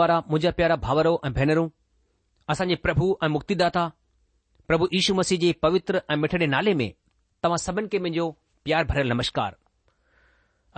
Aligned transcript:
वारा 0.00 0.18
मुंहिंजा 0.30 0.50
प्यारा 0.58 0.76
भाउरो 0.86 1.14
ऐं 1.26 1.32
भेनरूं 1.38 1.68
असांजे 2.52 2.74
प्रभु 2.84 3.06
ऐं 3.24 3.28
मुक्तिदाता 3.36 3.84
प्रभु 4.68 4.84
यीशू 4.96 5.14
मसीह 5.20 5.38
जे 5.42 5.52
पवित्र 5.64 6.00
ऐं 6.12 6.16
मिठड़े 6.22 6.46
नाले 6.54 6.74
में 6.80 6.88
तव्हां 7.42 7.58
सभिनि 7.66 7.88
खे 7.92 7.98
मुंहिंजो 8.04 8.26
प्यार 8.64 8.84
भरियल 8.90 9.10
नमस्कार 9.12 9.56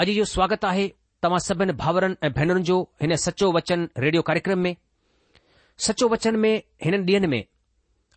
अॼु 0.02 0.14
जो 0.18 0.24
स्वागत 0.34 0.64
आहे 0.70 0.86
तव्हां 1.22 1.38
सभिनि 1.48 1.72
भाउरनि 1.82 2.16
ऐं 2.26 2.32
भेनरुनि 2.38 2.64
जो 2.70 2.78
हिन 3.02 3.16
सचो 3.26 3.50
वचन 3.58 3.88
रेडियो 4.04 4.22
कार्यक्रम 4.30 4.58
में 4.68 4.74
सचो 5.88 6.08
वचन 6.14 6.36
में 6.46 6.52
हिन 6.84 6.94
ॾींहनि 7.10 7.28
में 7.34 7.42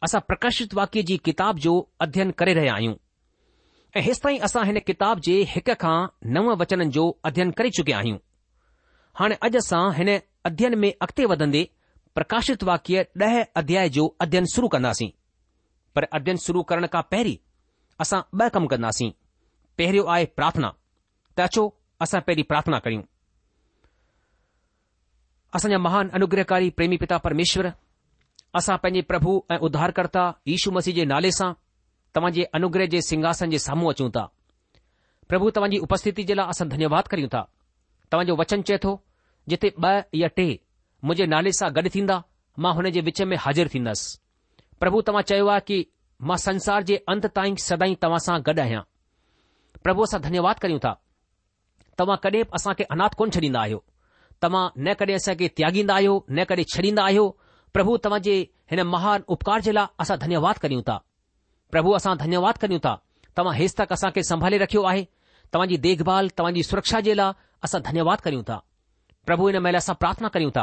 असां 0.07 0.21
प्रकाशित 0.29 0.73
वाक्य 0.79 1.01
जी 1.09 1.17
किताब 1.29 1.57
जो 1.67 1.73
अध्यन 2.07 2.31
करे 2.41 2.53
रहिया 2.59 2.73
आहियूं 2.79 2.95
ऐं 3.97 4.01
हेसि 4.07 4.21
ताईं 4.23 4.39
असां 4.47 4.65
हिन 4.71 4.79
किताब 4.89 5.19
जे 5.27 5.41
हिक 5.53 5.69
खां 5.83 5.97
नव 6.37 6.55
वचननि 6.63 6.89
जो 6.97 7.05
अध्ययन 7.29 7.51
करे 7.61 7.69
चुकिया 7.77 7.97
आहियूं 8.03 8.17
हाणे 9.21 9.35
अॼु 9.47 9.57
असां 9.63 9.81
हिन 9.99 10.11
અધ્યન 10.45 10.75
મે 10.79 10.89
અકતે 10.99 11.27
વદંદે 11.27 11.61
પ્રકાશિત 12.15 12.61
વાક્ય 12.69 13.05
10 13.15 13.53
અધ્યાય 13.59 13.89
જો 13.89 14.03
અધ્યન 14.23 14.47
શુરુ 14.53 14.69
કરનાસી 14.69 15.11
પર 15.93 16.05
અધ્યન 16.17 16.39
શુરુ 16.45 16.63
કરણ 16.67 16.87
કા 16.95 17.03
પહેરી 17.11 17.41
અસા 18.03 18.23
બ 18.37 18.49
કામ 18.53 18.65
કરનાસી 18.71 19.11
પહેરી 19.77 20.05
આય 20.07 20.27
પ્રાર્થના 20.37 20.73
તાચો 21.37 21.63
અસા 22.05 22.21
પહેરી 22.27 22.47
પ્રાર્થના 22.51 22.81
કરીઉ 22.85 23.03
અસા 25.57 25.79
મહાન 25.85 26.09
અનુગ્રહકારી 26.17 26.71
પ્રેમી 26.77 26.97
પિતા 27.03 27.19
પરમેશ્વર 27.25 27.67
અસા 28.59 28.77
પંજી 28.83 29.03
પ્રભુ 29.09 29.33
એ 29.53 29.55
ઉધાર 29.65 29.91
કરતા 29.97 30.35
ઈશુ 30.51 30.71
મસીજે 30.75 31.03
નાલે 31.05 31.31
સા 31.39 31.55
તમજે 32.13 32.43
અનુગ્રહ 32.57 32.87
જે 32.93 32.99
સિંહાસન 33.09 33.49
જે 33.53 33.59
સામું 33.67 33.91
અચું 33.91 34.11
તા 34.17 34.29
પ્રભુ 35.29 35.51
તમજી 35.55 35.83
ઉપસ્થિતિ 35.85 36.23
જલા 36.29 36.47
અસા 36.51 36.65
ધન્યવાદ 36.71 37.05
કરીઉ 37.11 37.27
તા 37.35 37.45
તમજો 38.11 38.33
વચન 38.39 38.63
ચેતો 38.67 38.91
जिथे 39.53 39.71
ब॒ 39.83 39.91
या 40.23 40.27
टे 40.39 40.47
मुंहिंजे 41.03 41.25
नाले 41.35 41.51
सां 41.59 41.69
गॾु 41.75 41.89
थींदा 41.95 42.17
मां 42.63 42.73
हुन 42.79 42.89
जे 42.97 43.01
विच 43.07 43.21
में 43.31 43.37
हाज़िर 43.45 43.69
थींदसि 43.73 44.11
प्रभु 44.83 45.01
तव्हां 45.09 45.23
चयो 45.31 45.47
आहे 45.53 45.63
की 45.69 45.77
मां 46.29 46.37
संसार 46.45 46.83
जे 46.89 46.97
अंत 47.13 47.25
ताईं 47.37 47.55
सदाई 47.67 47.95
तव्हां 48.05 48.19
सां 48.25 48.37
गॾु 48.49 48.59
आहियां 48.65 48.83
प्रभु 49.87 50.07
असां 50.09 50.19
धन्यवाद 50.27 50.59
करियूं 50.65 50.79
था 50.85 50.91
तव्हां 52.01 52.17
कॾहिं 52.25 52.43
बि 52.43 52.57
असांखे 52.59 52.87
अनाथ 52.95 53.17
कोन 53.21 53.33
छॾींदा 53.37 53.59
आहियो 53.61 53.79
तव्हां 54.43 54.63
न 54.89 54.93
कॾहिं 55.01 55.15
असांखे 55.21 55.47
त्यागींदा 55.59 55.95
आहियो 56.01 56.13
न 56.37 56.43
कॾहिं 56.51 56.65
छॾींदा 56.75 57.05
आहियो 57.09 57.25
प्रभु 57.77 57.97
तव्हां 58.05 58.21
जे 58.29 58.35
हिन 58.73 58.81
महान 58.93 59.25
उपकार 59.37 59.65
जे 59.69 59.73
लाइ 59.79 59.89
असां 60.05 60.17
धन्यवाद 60.25 60.61
करियूं 60.65 60.83
था 60.91 60.99
प्रभु 61.75 61.91
असां 62.01 62.15
धन्यवाद 62.23 62.61
करियूं 62.65 62.83
था 62.85 62.95
तव्हां 63.37 63.55
हेसि 63.61 63.75
तक 63.81 63.91
असांखे 63.97 64.23
संभाले 64.31 64.57
रखियो 64.65 64.83
आहे 64.93 65.03
तव्हांजी 65.53 65.77
देखभाल 65.87 66.31
तव्हांजी 66.39 66.63
सुरक्षा 66.71 66.99
जे 67.09 67.15
लाइ 67.23 67.39
असां 67.69 67.81
धन्यवाद 67.91 68.25
करियूं 68.27 68.43
था 68.51 68.59
प्रभु 69.29 69.47
हिन 69.47 69.57
महिल 69.63 69.75
असां 69.77 69.93
प्रार्थना 70.01 70.27
करियूं 70.35 70.51
था 70.51 70.61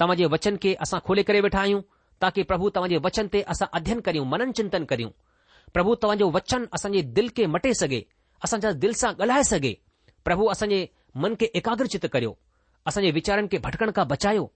तव्हांजे 0.00 0.26
वचन 0.34 0.56
खे 0.62 0.70
असां 0.84 0.98
खोले 1.06 1.22
करे 1.26 1.40
वेठा 1.44 1.58
आहियूं 1.58 1.80
ताकी 2.22 2.42
प्रभु 2.50 2.70
तव्हांजे 2.76 2.96
वचन 3.04 3.26
ते 3.32 3.40
असां 3.52 3.66
अध्यन 3.78 4.00
करियूं 4.06 4.24
मनन 4.32 4.52
चिंतन 4.58 4.84
करियूं 4.92 5.10
प्रभु 5.74 5.94
तव्हांजो 6.02 6.26
वचन 6.36 6.64
असांजे 6.76 7.02
दिल 7.18 7.28
खे 7.36 7.46
मटे 7.54 7.72
सघे 7.80 8.00
असांजा 8.44 8.70
दिल 8.82 8.92
सां 9.00 9.10
ॻाल्हाए 9.22 9.42
सघे 9.50 9.72
प्रभु 10.24 10.46
असांजे 10.54 10.80
मन 11.22 11.34
खे 11.40 11.46
एकाग्रचित 11.60 12.06
करियो 12.12 12.32
असांजे 12.86 13.10
वीचारनि 13.18 13.46
खे 13.52 13.58
भटकण 13.68 13.90
खां 13.96 14.06
बचायो 14.14 14.46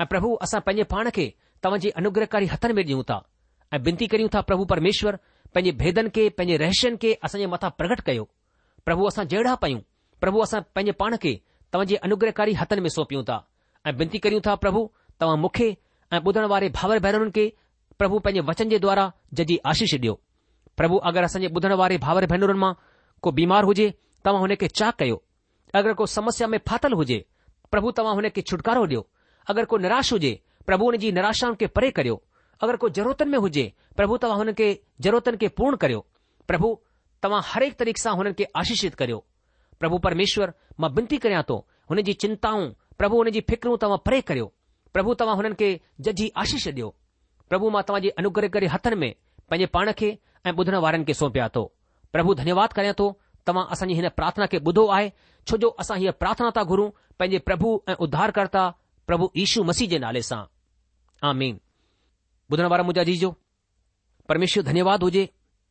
ऐं 0.00 0.06
प्रभु 0.14 0.34
असां 0.48 0.60
पंहिंजे 0.66 0.88
पाण 0.96 1.08
खे 1.14 1.28
तव्हांजे 1.64 1.90
अनुग्रहकारी 2.02 2.46
हथनि 2.54 2.72
में 2.78 2.82
ॾियूं 2.84 3.02
था 3.10 3.20
ऐं 3.72 3.80
विनती 3.86 4.06
करियूं 4.14 4.34
था 4.34 4.40
प्रभु 4.50 4.64
परमेश्वर 4.74 5.16
पंहिंजे 5.54 5.76
भेदनि 5.84 6.10
खे 6.14 6.28
पंहिंजे 6.38 6.56
रहस्यनि 6.64 6.98
खे 7.02 7.14
असांजे 7.28 7.46
मथां 7.54 7.70
प्रकट 7.78 8.00
कयो 8.10 8.28
प्रभु 8.86 9.06
असां 9.12 9.28
जहिड़ा 9.34 9.54
पयूं 9.66 9.80
प्रभु 10.20 10.42
असां 10.48 10.60
पंहिंजे 10.74 11.00
पाण 11.04 11.16
खे 11.26 11.38
तव्हांजे 11.74 11.96
अनुग्रहकारी 12.06 12.52
हथनि 12.58 12.80
में 12.80 12.88
सौंपियूं 12.96 13.22
था 13.28 13.36
ऐं 13.86 13.96
बिनती 13.96 14.18
करियूं 14.24 14.40
था 14.46 14.54
प्रभु 14.64 14.82
तव्हां 15.20 15.38
मूंखे 15.40 15.66
ऐं 16.14 16.20
ॿुधण 16.26 16.44
वारे 16.52 16.68
भाउर 16.76 16.98
भेनरुनि 17.06 17.30
खे 17.38 17.46
प्रभु 17.98 18.18
पंहिंजे 18.26 18.40
वचन 18.50 18.68
जे 18.72 18.78
द्वारा 18.84 19.06
जजी 19.40 19.56
आशीष 19.72 19.94
ॾियो 19.96 20.14
प्रभु 20.80 20.96
अगरि 21.10 21.24
असांजे 21.30 21.48
ॿुधण 21.56 21.72
वारे 21.80 21.96
भाउर 22.04 22.26
भेनरुनि 22.32 22.58
मां 22.64 22.72
को 23.22 23.32
बीमार 23.38 23.64
हुजे 23.70 23.88
तव्हां 24.24 24.40
हुनखे 24.40 24.68
चा 24.80 24.90
कयो 25.00 25.16
अगरि 25.82 25.94
को 26.00 26.06
समस्या 26.14 26.48
में 26.54 26.58
फाथल 26.68 26.92
हुजे 27.02 27.18
प्रभु 27.72 27.90
तव्हां 27.98 28.14
हुन 28.20 28.28
खे 28.38 28.42
छुटकारो 28.52 28.84
ॾियो 28.86 29.02
अगरि 29.52 29.66
कोई 29.74 29.82
निराश 29.86 30.12
हुजे 30.12 30.32
प्रभु 30.66 30.90
हुन 30.90 30.96
जी 31.04 31.12
निराशाउनि 31.18 31.56
खे 31.62 31.66
परे 31.78 31.90
करियो 32.00 32.16
अगरि 32.62 32.82
कोई 32.86 32.96
जरूरतनि 33.02 33.30
में 33.34 33.38
हुजे 33.48 33.66
प्रभु 33.96 34.16
तव्हां 34.26 34.38
हुनखे 34.44 34.70
ज़रूरतनि 35.08 35.36
खे 35.44 35.48
पूर्ण 35.60 35.76
करियो 35.84 36.06
प्रभु 36.52 36.70
तव्हां 37.26 37.42
हरेक 37.54 37.78
तरीके 37.82 38.02
सां 38.06 38.14
हुननि 38.22 38.34
खे 38.42 38.46
आशीषित 38.62 38.94
करियो 39.02 39.20
પ્રભુ 39.78 39.98
પરમેશ્વર 40.00 40.54
માં 40.80 40.94
બિંતી 40.96 41.20
કરયા 41.24 41.46
તો 41.50 41.56
હનેજી 41.90 42.18
ચિંતાઓ 42.22 42.62
પ્રભુ 42.98 43.18
નેજી 43.26 43.44
ફિકર 43.50 43.66
તવા 43.82 43.98
પરે 44.06 44.18
કર્યો 44.28 44.48
પ્રભુ 44.94 45.14
તવા 45.18 45.36
હનકે 45.38 45.68
જજી 46.04 46.30
આશીષ 46.40 46.68
દયો 46.76 46.90
પ્રભુ 47.48 47.66
માં 47.74 47.84
તવાજી 47.88 48.14
અનુગ્રહ 48.20 48.48
કરે 48.54 48.66
હથન 48.74 48.96
મે 49.02 49.08
પેજે 49.48 49.66
પાણકે 49.74 50.08
એ 50.46 50.48
બુધણવારન 50.58 51.04
કે 51.08 51.12
સોપ્યા 51.20 51.52
તો 51.56 51.62
પ્રભુ 52.12 52.30
ધન્યવાદ 52.40 52.70
કરયા 52.76 52.98
તો 53.00 53.06
તવા 53.46 53.68
અસન 53.72 53.90
હને 53.98 54.10
પ્રાર્થના 54.18 54.50
કે 54.52 54.58
બુધો 54.66 54.84
આય 54.94 55.10
છો 55.46 55.54
જો 55.62 55.68
અસા 55.82 55.98
હી 56.00 56.12
પ્રાર્થના 56.20 56.54
તા 56.56 56.64
ઘરૂ 56.70 56.92
પેજે 57.18 57.38
પ્રભુ 57.46 57.70
ઉદ્ધાર 58.04 58.30
કરતા 58.36 58.74
પ્રભુ 59.08 59.26
ઈશુ 59.40 59.60
મસીજે 59.68 59.98
નાલેસા 60.02 60.44
આમીન 61.26 61.56
બુધણવાર 62.48 62.82
મુજાજી 62.88 63.20
જો 63.22 63.30
પરમેશ્વર 64.28 64.62
ધન્યવાદ 64.68 65.00
હોજે 65.06 65.24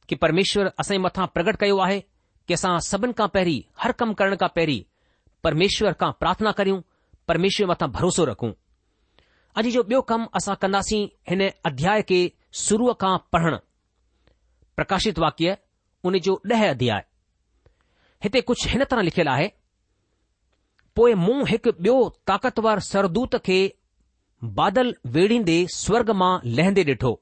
કે 0.08 0.14
પરમેશ્વર 0.22 0.68
અસૈ 0.82 1.00
મથા 1.04 1.28
પ્રગટ 1.36 1.60
કયો 1.62 1.80
આહે 1.84 2.00
કે 2.48 2.58
સા 2.64 2.78
સબન 2.84 3.14
કા 3.20 3.30
પહેરી 3.36 3.62
હર 3.84 3.94
કામ 4.00 4.12
કરણ 4.20 4.38
કા 4.44 4.52
પહેરી 4.58 4.82
પરમેશ્વર 5.48 5.96
કા 6.04 6.12
પ્રાર્થના 6.22 6.56
કર્યુ 6.60 6.80
પરમેશ્વર 7.32 7.68
મે 7.72 7.76
તા 7.82 7.88
ભરોસો 7.98 8.26
રખુ 8.32 8.50
અજી 9.60 9.74
જો 9.78 9.84
બયો 9.90 10.04
કમ 10.10 10.24
આસા 10.36 10.60
કનાસી 10.62 11.04
હેને 11.30 11.48
અધ્યાય 11.72 12.08
કે 12.12 12.20
શુરુકા 12.64 13.16
પઢણ 13.32 13.60
પ્રકાશિત 14.78 15.18
વાક્ય 15.24 15.52
ઉને 16.08 16.20
જો 16.26 16.34
10 16.54 16.72
અધ્યાય 16.76 17.08
હતે 18.24 18.40
કુછ 18.50 18.64
હેને 18.72 18.86
તરહ 18.92 19.04
લખેલા 19.08 19.40
હે 19.42 19.48
પોએ 20.96 21.12
મુ 21.26 21.38
હક 21.50 21.76
બયો 21.84 22.02
તાકતવાર 22.30 22.80
સરદૂત 22.92 23.36
કે 23.48 23.60
બાદલ 24.58 24.90
વેડી 25.16 25.44
દે 25.50 25.58
સ્વર્ગ 25.82 26.10
માં 26.22 26.44
લેહ 26.58 26.70
દેઠો 26.78 27.14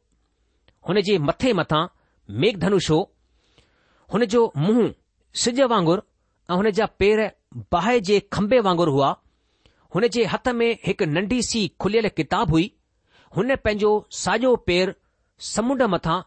હોને 0.87 1.01
જે 1.07 1.13
મથે 1.27 1.49
મથા 1.59 1.91
મેઘ 2.41 2.57
ધનુષો 2.63 2.97
હોને 4.11 4.25
જો 4.33 4.41
મુ 4.65 4.75
सिज 5.39 5.59
वांगुरु 5.71 6.01
ऐं 6.51 6.55
हुन 6.59 6.69
जा 6.77 6.85
पेर 6.99 7.19
बाहि 7.73 7.99
जे 8.07 8.19
खंबे 8.35 8.59
वांगुरु 8.67 8.91
हुआ 8.93 9.09
हुन 9.95 10.07
जे 10.15 10.23
हथ 10.31 10.47
में 10.61 10.71
हिकु 10.87 11.05
नंढी 11.11 11.41
सी 11.49 11.61
खुलियल 11.83 12.07
किताब 12.17 12.49
हुई 12.55 12.65
हुन 13.37 13.55
पंहिंजो 13.55 13.91
साॼो 14.23 14.51
पेर 14.69 14.93
समुंड 15.51 15.81
मथां 15.93 16.17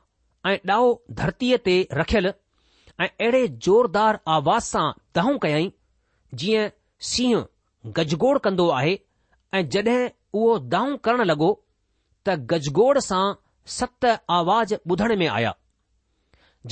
ऐं 0.52 0.56
ॾाओ 0.75 0.87
धरतीअ 1.20 1.58
ते 1.68 1.75
रखियल 2.00 2.26
ऐं 2.30 3.08
अहिड़े 3.08 3.46
ज़ोरदार 3.66 4.18
आवाज़ 4.38 4.64
सां 4.73 4.84
दहूं 5.20 5.37
कयाई 5.44 5.68
जीअं 6.44 6.66
सीह 7.11 7.44
गजगोड़ 8.00 8.34
कंदो 8.49 8.68
आहे 8.78 8.96
ऐं 9.54 9.62
जड॒हिं 9.76 10.08
उहो 10.42 10.58
दाऊं 10.76 10.96
करण 11.08 11.25
लॻो 11.32 11.50
त 12.26 12.38
गजगोड़ 12.54 12.99
सां 13.11 13.25
सत 13.78 14.11
आवाज़ 14.40 14.75
ॿुधण 14.94 15.16
में 15.25 15.28
आया 15.37 15.54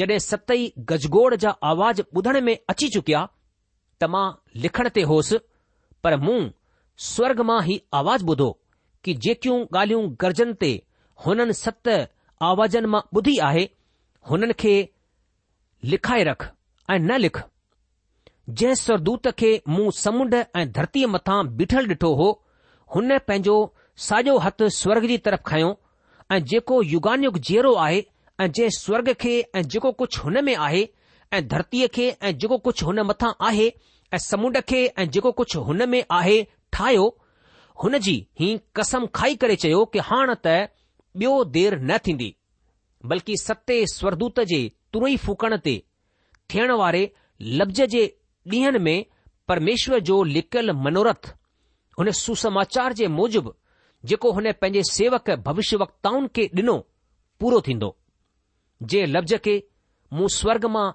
जॾहिं 0.00 0.18
सतई 0.24 0.72
गजगोड़ 0.90 1.34
जा 1.36 1.50
आवाज़ 1.70 2.00
ॿुधण 2.16 2.40
में 2.44 2.56
अची 2.70 2.88
चुकिया 2.94 3.22
त 4.00 4.04
मां 4.12 4.24
लिखण 4.62 4.88
ते 4.98 5.02
होसि 5.10 5.38
पर 6.06 6.16
मूं 6.22 6.38
स्वर्ग 7.08 7.40
मां 7.50 7.58
ई 7.72 7.76
आवाज़ 8.00 8.24
ॿुधो 8.30 8.48
कि 9.04 9.14
जेकियूं 9.26 9.58
ॻाल्हियूं 9.78 10.06
गरजन 10.24 10.52
ते 10.62 10.70
हुननि 11.26 11.56
सत 11.60 11.88
आवाजनि 12.50 12.90
मां 12.94 13.02
ॿुधी 13.18 13.36
आहे 13.48 13.66
हुननि 14.30 14.52
खे 14.64 14.74
लिखाए 15.94 16.24
रख 16.30 16.48
ऐं 16.90 16.98
न 16.98 17.16
लिख 17.26 17.42
जंहिं 18.48 18.74
स्वरदूत 18.84 19.28
खे 19.42 19.50
मूं 19.74 19.90
समुंड 19.98 20.34
ऐं 20.38 20.66
धरतीअ 20.80 21.12
मथां 21.16 21.38
बीठल 21.60 21.88
ॾिठो 21.94 22.14
हो 22.22 22.30
हुन 22.96 23.18
पंहिंजो 23.28 23.58
साॼो 24.08 24.38
हथु 24.46 24.68
स्वर्ग 24.78 25.06
जी 25.12 25.18
तरफ़ 25.28 25.44
खयों 25.52 25.70
ऐं 26.34 26.40
जेको 26.54 26.80
युगानियु 26.94 27.30
जीरो 27.50 27.74
आहे 27.88 28.00
ऐं 28.42 28.48
जंहिं 28.52 28.70
स्वर्ग 28.76 29.12
खे 29.22 29.32
ऐं 29.54 29.62
जेको 29.72 29.90
कुझु 29.98 30.20
हुन 30.22 30.44
में 30.44 30.54
आहे 30.66 30.82
ऐं 31.36 31.40
धरतीअ 31.48 31.88
खे 31.96 32.06
ऐं 32.10 32.30
जेको 32.44 32.56
कुझु 32.68 32.86
हुन 32.86 33.00
मथां 33.10 33.32
आहे 33.48 33.66
ऐं 34.14 34.18
समुंड 34.24 34.60
खे 34.70 34.80
ऐं 34.98 35.08
जेको 35.16 35.32
कुझु 35.40 35.60
हुन 35.68 35.86
में 35.88 36.02
आहे 36.18 36.38
ठाहियो 36.76 37.04
हुन 37.82 37.98
जी 38.06 38.14
ही 38.40 38.48
कसम 38.76 39.06
खाई 39.18 39.36
करे 39.44 39.56
चयो 39.64 39.84
कि 39.92 39.98
हाणे 40.10 40.34
त 40.46 40.56
ॿियो 41.22 41.32
देर 41.56 41.76
न 41.90 41.98
थींदी 42.06 42.28
बल्कि 43.12 43.36
सते 43.44 43.76
स्वरदूत 43.94 44.40
जे 44.52 44.60
तुरई 44.96 45.16
फूकण 45.24 45.56
ते 45.66 45.74
थियण 46.54 46.72
वारे 46.82 47.02
लफ़्ज़ 47.60 47.82
जे 47.94 48.04
ॾींहनि 48.54 48.78
में 48.86 49.04
परमेश्वर 49.52 49.98
जो 50.10 50.22
लिकियलु 50.36 50.74
मनोरथ 50.86 51.28
हुन 51.98 52.10
सुसमाचार 52.24 52.92
जे 53.02 53.08
मूजिबि 53.18 53.54
जेको 54.12 54.32
हुन 54.40 54.50
पंहिंजे 54.62 54.82
सेवक 54.94 55.30
भविष्य 55.48 55.76
वक्ताउनि 55.86 56.28
खे 56.40 56.48
ॾिनो 56.60 56.78
पूरो 57.40 57.60
थींदो 57.68 57.96
जे 58.90 59.04
लफ़्ज़ 59.06 59.34
खे 59.44 59.62
मूं 60.18 60.28
स्वर्ग 60.40 60.64
मां 60.76 60.90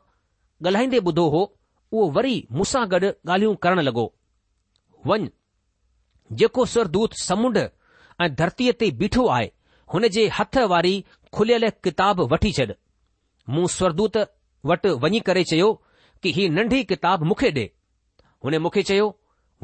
ॻाल्हाईंदे 0.68 1.00
ॿुधो 1.10 1.28
हो 1.34 1.42
उहो 1.92 2.10
वरी 2.18 2.36
मूंसां 2.60 2.82
गॾु 2.94 3.10
ॻाल्हियूं 3.34 3.56
करण 3.66 3.82
लॻो 3.88 4.04
वञ 5.10 5.18
जेको 6.42 6.66
स्वरदूत 6.74 7.14
समुंड 7.24 7.58
ऐं 7.58 8.34
धरतीअ 8.42 8.74
ते 8.80 8.90
बीठो 9.02 9.28
आहे 9.36 9.50
हुन 9.94 10.08
जे 10.16 10.28
हथ 10.40 10.58
वारी 10.74 10.94
खुलियल 11.38 11.70
किताब 11.88 12.20
वठी 12.34 12.52
छॾ 12.60 12.66
मूं 13.56 13.66
स्वरदूत 13.78 14.18
वटि 14.72 14.90
वञी 15.04 15.20
करे 15.30 15.44
चयो 15.52 15.70
कि 16.24 16.32
ही 16.40 16.50
नंढी 16.58 16.84
किताब 16.94 17.24
मूंखे 17.30 17.52
ॾे 17.60 17.66
हुन 18.46 18.58
मूंखे 18.66 18.84
चयो 18.92 19.08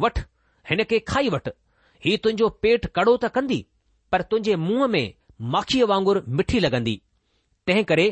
वठि 0.06 0.22
हिन 0.72 0.84
खे 0.94 1.00
खाई 1.13 1.30
वठि 1.38 1.51
ही 2.06 2.15
तुंहिंजो 2.24 2.50
पेट 2.68 2.86
कड़ो 3.00 3.18
त 3.25 3.34
कंदी 3.39 3.60
पर 4.13 4.22
तुंहिंजे 4.32 4.56
मुंहं 4.68 4.88
में 4.98 5.12
माखीअ 5.58 5.86
वांगुरु 5.94 6.22
मिठी 6.39 6.60
लॻंदी 6.68 6.96
तंहिं 7.67 7.84
करे 7.89 8.05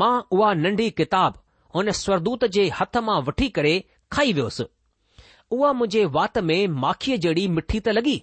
मां 0.00 0.12
उहा 0.36 0.52
नंढी 0.64 0.90
किताब 1.00 1.38
हुन 1.74 1.90
स्वरदूत 2.02 2.44
जे 2.56 2.66
हथ 2.80 2.96
मां 3.08 3.18
वठी 3.28 3.48
करे 3.58 3.72
खाई 4.16 4.32
वियोसि 4.38 4.64
उहा 5.56 5.72
मुंहिंजे 5.80 6.04
वात 6.18 6.38
में 6.50 6.58
माखीअ 6.84 7.18
जहिड़ी 7.24 7.46
मिठी 7.56 7.80
त 7.80 7.96
लॻी 7.98 8.14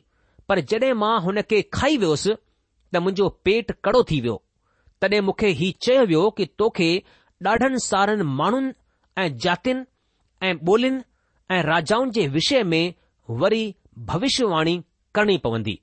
पर 0.51 0.59
जड॒हिं 0.71 0.93
मां 1.03 1.13
हुन 1.27 1.41
खे 1.51 1.61
खाई 1.79 1.97
वियोसि 2.05 2.35
त 2.37 3.03
मुंहिंजो 3.05 3.29
पेट 3.47 3.71
कड़ो 3.87 4.03
थी 4.11 4.19
वियो 4.27 4.37
तॾहिं 5.03 5.21
मूंखे 5.27 5.51
ही 5.61 5.71
चयो 5.87 6.05
वियो 6.13 6.29
कि 6.39 6.45
तोखे 6.63 6.89
ॾाढनि 7.51 7.79
सारनि 7.83 8.23
माण्हुनि 8.39 8.73
ऐं 9.21 9.29
जातियुनि 9.43 10.47
ऐं 10.49 10.53
ॿोलियुनि 10.55 11.01
ऐं 11.55 11.61
राजाउनि 11.69 12.11
जे 12.17 12.25
विषय 12.37 12.63
में 12.73 12.83
वरी 13.45 13.63
भविष्यवाणी 14.13 14.75
करणी 15.15 15.37
पवंदी 15.47 15.77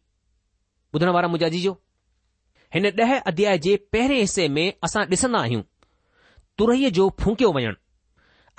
ॿुधण 0.95 1.09
वारा 1.17 1.29
मुंहिंजा 1.35 1.49
जी 1.57 1.67
हिन 2.75 2.87
ॾह 3.03 3.13
अध्याय 3.19 3.59
जे 3.65 3.77
पहिरें 3.93 4.19
हिसे 4.19 4.47
में 4.55 4.67
असां 4.85 5.05
ॾिसंदा 5.11 5.39
आहियूं 5.41 5.63
तुरहीअ 6.59 6.91
जो 6.99 7.09
फूकियो 7.21 7.53
वञणु 7.53 7.75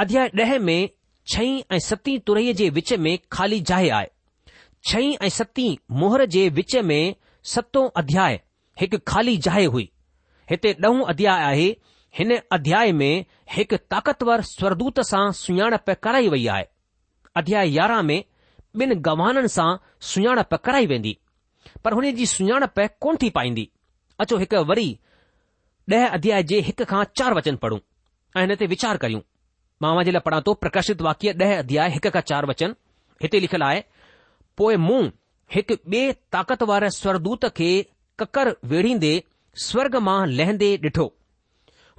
अध्याय 0.03 0.29
ॾह 0.39 0.57
में 0.69 0.79
छई 1.33 1.51
ऐं 1.73 1.77
सती 1.89 2.17
तुरहीअ 2.27 2.53
जे 2.61 2.69
विच 2.77 2.93
में 3.05 3.17
खाली 3.31 3.59
जाइ 3.71 3.89
आहे 3.97 4.07
छई 4.89 5.11
ऐं 5.21 5.29
सतीं 5.37 5.75
मोहर 5.99 6.25
जे 6.37 6.47
विच 6.59 6.75
में 6.89 7.01
सतो 7.53 7.85
अध्याय 8.03 8.39
हिकु 8.81 8.97
खाली 9.07 9.37
जाइ 9.47 9.65
हुई 9.75 9.89
हिते 10.51 10.73
ॾहों 10.85 11.05
अध्याय 11.13 11.39
आहे 11.51 11.69
हिन 12.19 12.37
अध्याय 12.57 12.91
में 13.01 13.11
हिकु 13.55 13.77
ताक़तवर 13.93 14.41
स्वरदूत 14.57 14.99
सां 15.13 15.25
सुञाणप 15.45 15.89
कराई 16.03 16.27
वई 16.35 16.45
आहे 16.55 16.65
अध्याय 17.41 17.75
यारहं 17.75 18.03
में 18.11 18.21
ॿिनि 18.81 18.95
गवाननि 19.09 19.47
सां 19.57 19.69
सुञाणप 20.13 20.53
कराई 20.65 20.85
वेंदी 20.93 21.17
पर 21.83 21.93
हुन 21.99 22.11
जी 22.21 22.25
सुञाणप 22.35 22.79
कोन 23.01 23.17
थी 23.21 23.29
पाईंदी 23.37 23.69
अचो 24.23 24.37
हिकु 24.41 24.61
वरी 24.71 24.89
ॾह 25.97 26.03
अध्याय 26.15 26.41
जे 26.49 26.57
हिक 26.67 26.81
खां 26.89 27.03
चार 27.19 27.33
वचन 27.35 27.55
पढ़ूं 27.61 27.77
ऐं 28.37 28.41
हिन 28.45 28.51
ते 28.61 28.65
वीचार 28.73 28.97
कयूं 29.03 29.21
मावा 29.83 30.01
जे 30.07 30.11
लाइ 30.15 30.21
पढ़ा 30.25 30.39
थो 30.47 30.53
प्रकाशित 30.65 31.01
वाक्य 31.07 31.33
ॾह 31.43 31.53
अध्याय 31.59 31.89
हिक 31.93 32.07
खां 32.15 32.21
चार 32.31 32.45
वचन 32.51 32.73
हिते 33.23 33.39
लिखियलु 33.45 33.65
आहे 33.67 33.79
पोइ 34.61 34.75
मूं 34.87 34.99
हिकु 35.55 35.77
ॿिए 35.95 36.11
ताक़त 36.35 36.63
वारे 36.71 36.89
स्वरदूत 36.97 37.47
खे 37.61 37.69
ककर 38.23 38.51
वेड़ींदे 38.73 39.13
स्वर्ग 39.67 39.95
मां 40.09 40.19
लहंदे 40.41 40.69
ॾिठो 40.89 41.07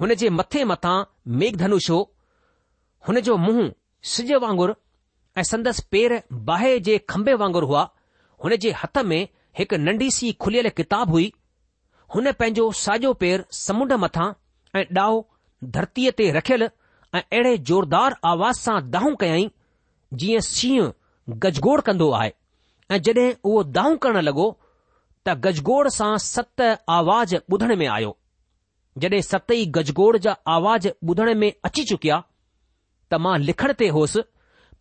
हुन 0.05 0.15
जे 0.25 0.31
मथे 0.41 0.65
मथां 0.73 0.95
मेघधनुषो 1.43 1.97
हो 1.99 3.09
हुन 3.09 3.21
जो 3.31 3.37
मुंहुं 3.49 3.69
सिज 4.13 4.33
वांगुरु 4.47 4.75
ऐं 5.41 5.49
संदसि 5.55 5.83
पेर 5.97 6.21
बाहि 6.53 6.79
जे 6.91 6.99
खंभे 7.15 7.35
वांगुरु 7.45 7.67
हुआ 7.75 7.89
हुन 8.45 8.57
जे 8.67 8.75
हथ 8.85 9.03
में 9.13 9.21
हिकु 9.59 9.83
नंढी 9.91 10.11
सी 10.21 10.33
खुलियल 10.45 10.69
किताब 10.83 11.11
हुई 11.17 11.29
हुन 12.15 12.31
पंहिंजो 12.39 12.63
साॼो 12.77 13.13
पेर 13.21 13.43
समुंड 13.57 13.93
मथां 14.05 14.25
ऐं 14.79 14.85
ॾाओ 15.01 15.21
धरतीअ 15.75 16.11
ते 16.21 16.25
रखियलु 16.37 16.67
ऐं 17.15 17.21
अहिड़े 17.27 17.53
ज़ोरदार 17.71 18.17
आवाज़ 18.33 18.61
सां 18.63 18.79
दाहूं 18.95 19.13
कयाई 19.21 19.45
जीअं 20.23 20.41
शींहं 20.47 20.93
गजगोड़ 21.45 21.77
कंदो 21.89 22.09
आहे 22.21 22.33
ऐं 22.91 22.99
जड॒हिं 23.09 23.29
उहो 23.51 23.63
दाहूं 23.77 23.97
करणु 24.07 24.21
लॻो 24.31 24.47
त 24.51 25.37
गजगोड़ 25.47 25.89
सां 25.99 26.09
सत 26.27 26.67
आवाज़ 26.97 27.37
ॿुधण 27.57 27.75
में 27.83 27.87
आयो 27.99 28.11
जडे 29.05 29.23
सत 29.29 29.51
ई 29.61 29.67
गजगोड़ 29.79 30.17
जा 30.27 30.37
आवाज़ 30.59 30.89
ॿुधण 31.13 31.33
में 31.45 31.49
अची 31.71 31.85
चुकिया 31.95 32.19
त 32.25 33.25
मां 33.29 33.37
लिखण 33.47 33.73
ते 33.85 33.89
होसि 34.01 34.25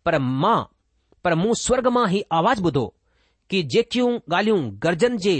पर 0.08 0.18
मां 0.46 0.58
पर 1.26 1.38
मूं 1.44 1.54
स्वर्ग 1.64 1.92
मां 1.98 2.06
ई 2.12 2.24
आवाज़ 2.42 2.66
ॿुधो 2.70 2.86
कि 3.52 3.62
जेकियूं 3.76 4.10
ॻाल्हियूं 4.36 4.62
गर्जन 4.88 5.16
जे 5.28 5.36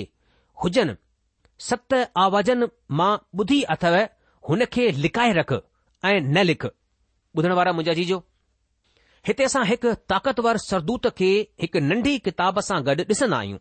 हुजनि 0.64 1.00
सत 1.68 1.94
आवाज़न 2.20 2.68
मां 2.98 3.12
ॿुधी 3.40 3.60
अथव 3.74 3.94
हुनखे 4.50 4.86
लिकाए 5.04 5.32
रख 5.38 5.52
ऐं 5.56 6.20
न 6.20 6.42
लिख 6.50 6.64
ॿुधण 6.64 7.52
वारा 7.58 7.72
मुंहिंजा 7.78 7.94
जी 7.98 8.04
जो 8.10 8.18
हिते 9.30 9.44
असां 9.48 9.64
हिकु 9.70 9.92
ताक़तवर 10.12 10.56
सरदूत 10.68 11.08
खे 11.18 11.30
हिकु 11.64 11.80
नंढी 11.90 12.14
किताब 12.28 12.60
सां 12.68 12.78
गॾु 12.88 12.94
ॾिसन्दा 13.14 13.40
आहियूं 13.44 13.58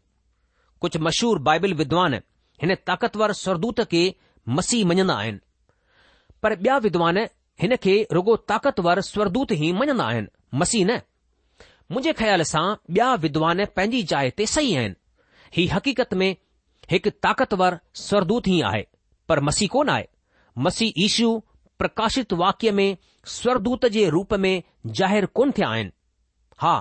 कुझु 0.85 0.99
मशहूरु 1.07 1.43
बाइबल 1.49 1.73
विद्वान 1.83 2.15
हिन 2.63 2.75
ताक़तवर 2.91 3.33
स्वरदूत 3.41 3.81
खे 3.93 4.03
मसीह 4.59 4.85
मञंदा 4.93 5.17
आहिनि 5.23 5.45
पर 6.43 6.55
बिया 6.65 6.77
विद्वान 6.87 7.17
हिन 7.65 7.75
खे 7.87 7.95
रुॻो 8.19 8.35
ताक़तवर 8.53 9.01
स्वरदूत 9.11 9.51
ई 9.59 9.71
मञंदा 9.81 10.07
आहिनि 10.13 10.61
मसीह 10.63 10.85
न 10.91 11.01
मुंहिंजे 11.93 12.13
ख़्याल 12.23 12.41
सां 12.55 12.67
ॿिया 12.97 13.13
विद्वान 13.27 13.65
पंहिंजी 13.79 14.03
जाइ 14.13 14.31
ते 14.39 14.45
सही 14.55 14.75
आहिनि 14.83 15.59
ही 15.59 15.65
हकीत 15.77 16.13
में 16.23 16.29
हिकु 16.91 17.09
ताक़तवर 17.23 17.77
स्वरदूत 18.05 18.47
ई 18.47 18.59
आहे 18.71 18.85
पर 19.29 19.39
मसीह 19.47 19.67
कोन 19.71 19.89
आहे 19.95 20.05
मसीह 20.67 20.93
ईशू 21.05 21.27
प्रकाशित 21.79 22.33
वाक्य 22.43 22.71
में 22.79 22.87
स्वरदूत 23.35 23.85
जे 23.95 24.07
रूप 24.15 24.33
में 24.45 24.53
ज़ाहिर 24.99 25.25
कोन 25.39 25.51
थिया 25.57 25.67
आहिनि 25.75 25.91
हा 26.61 26.73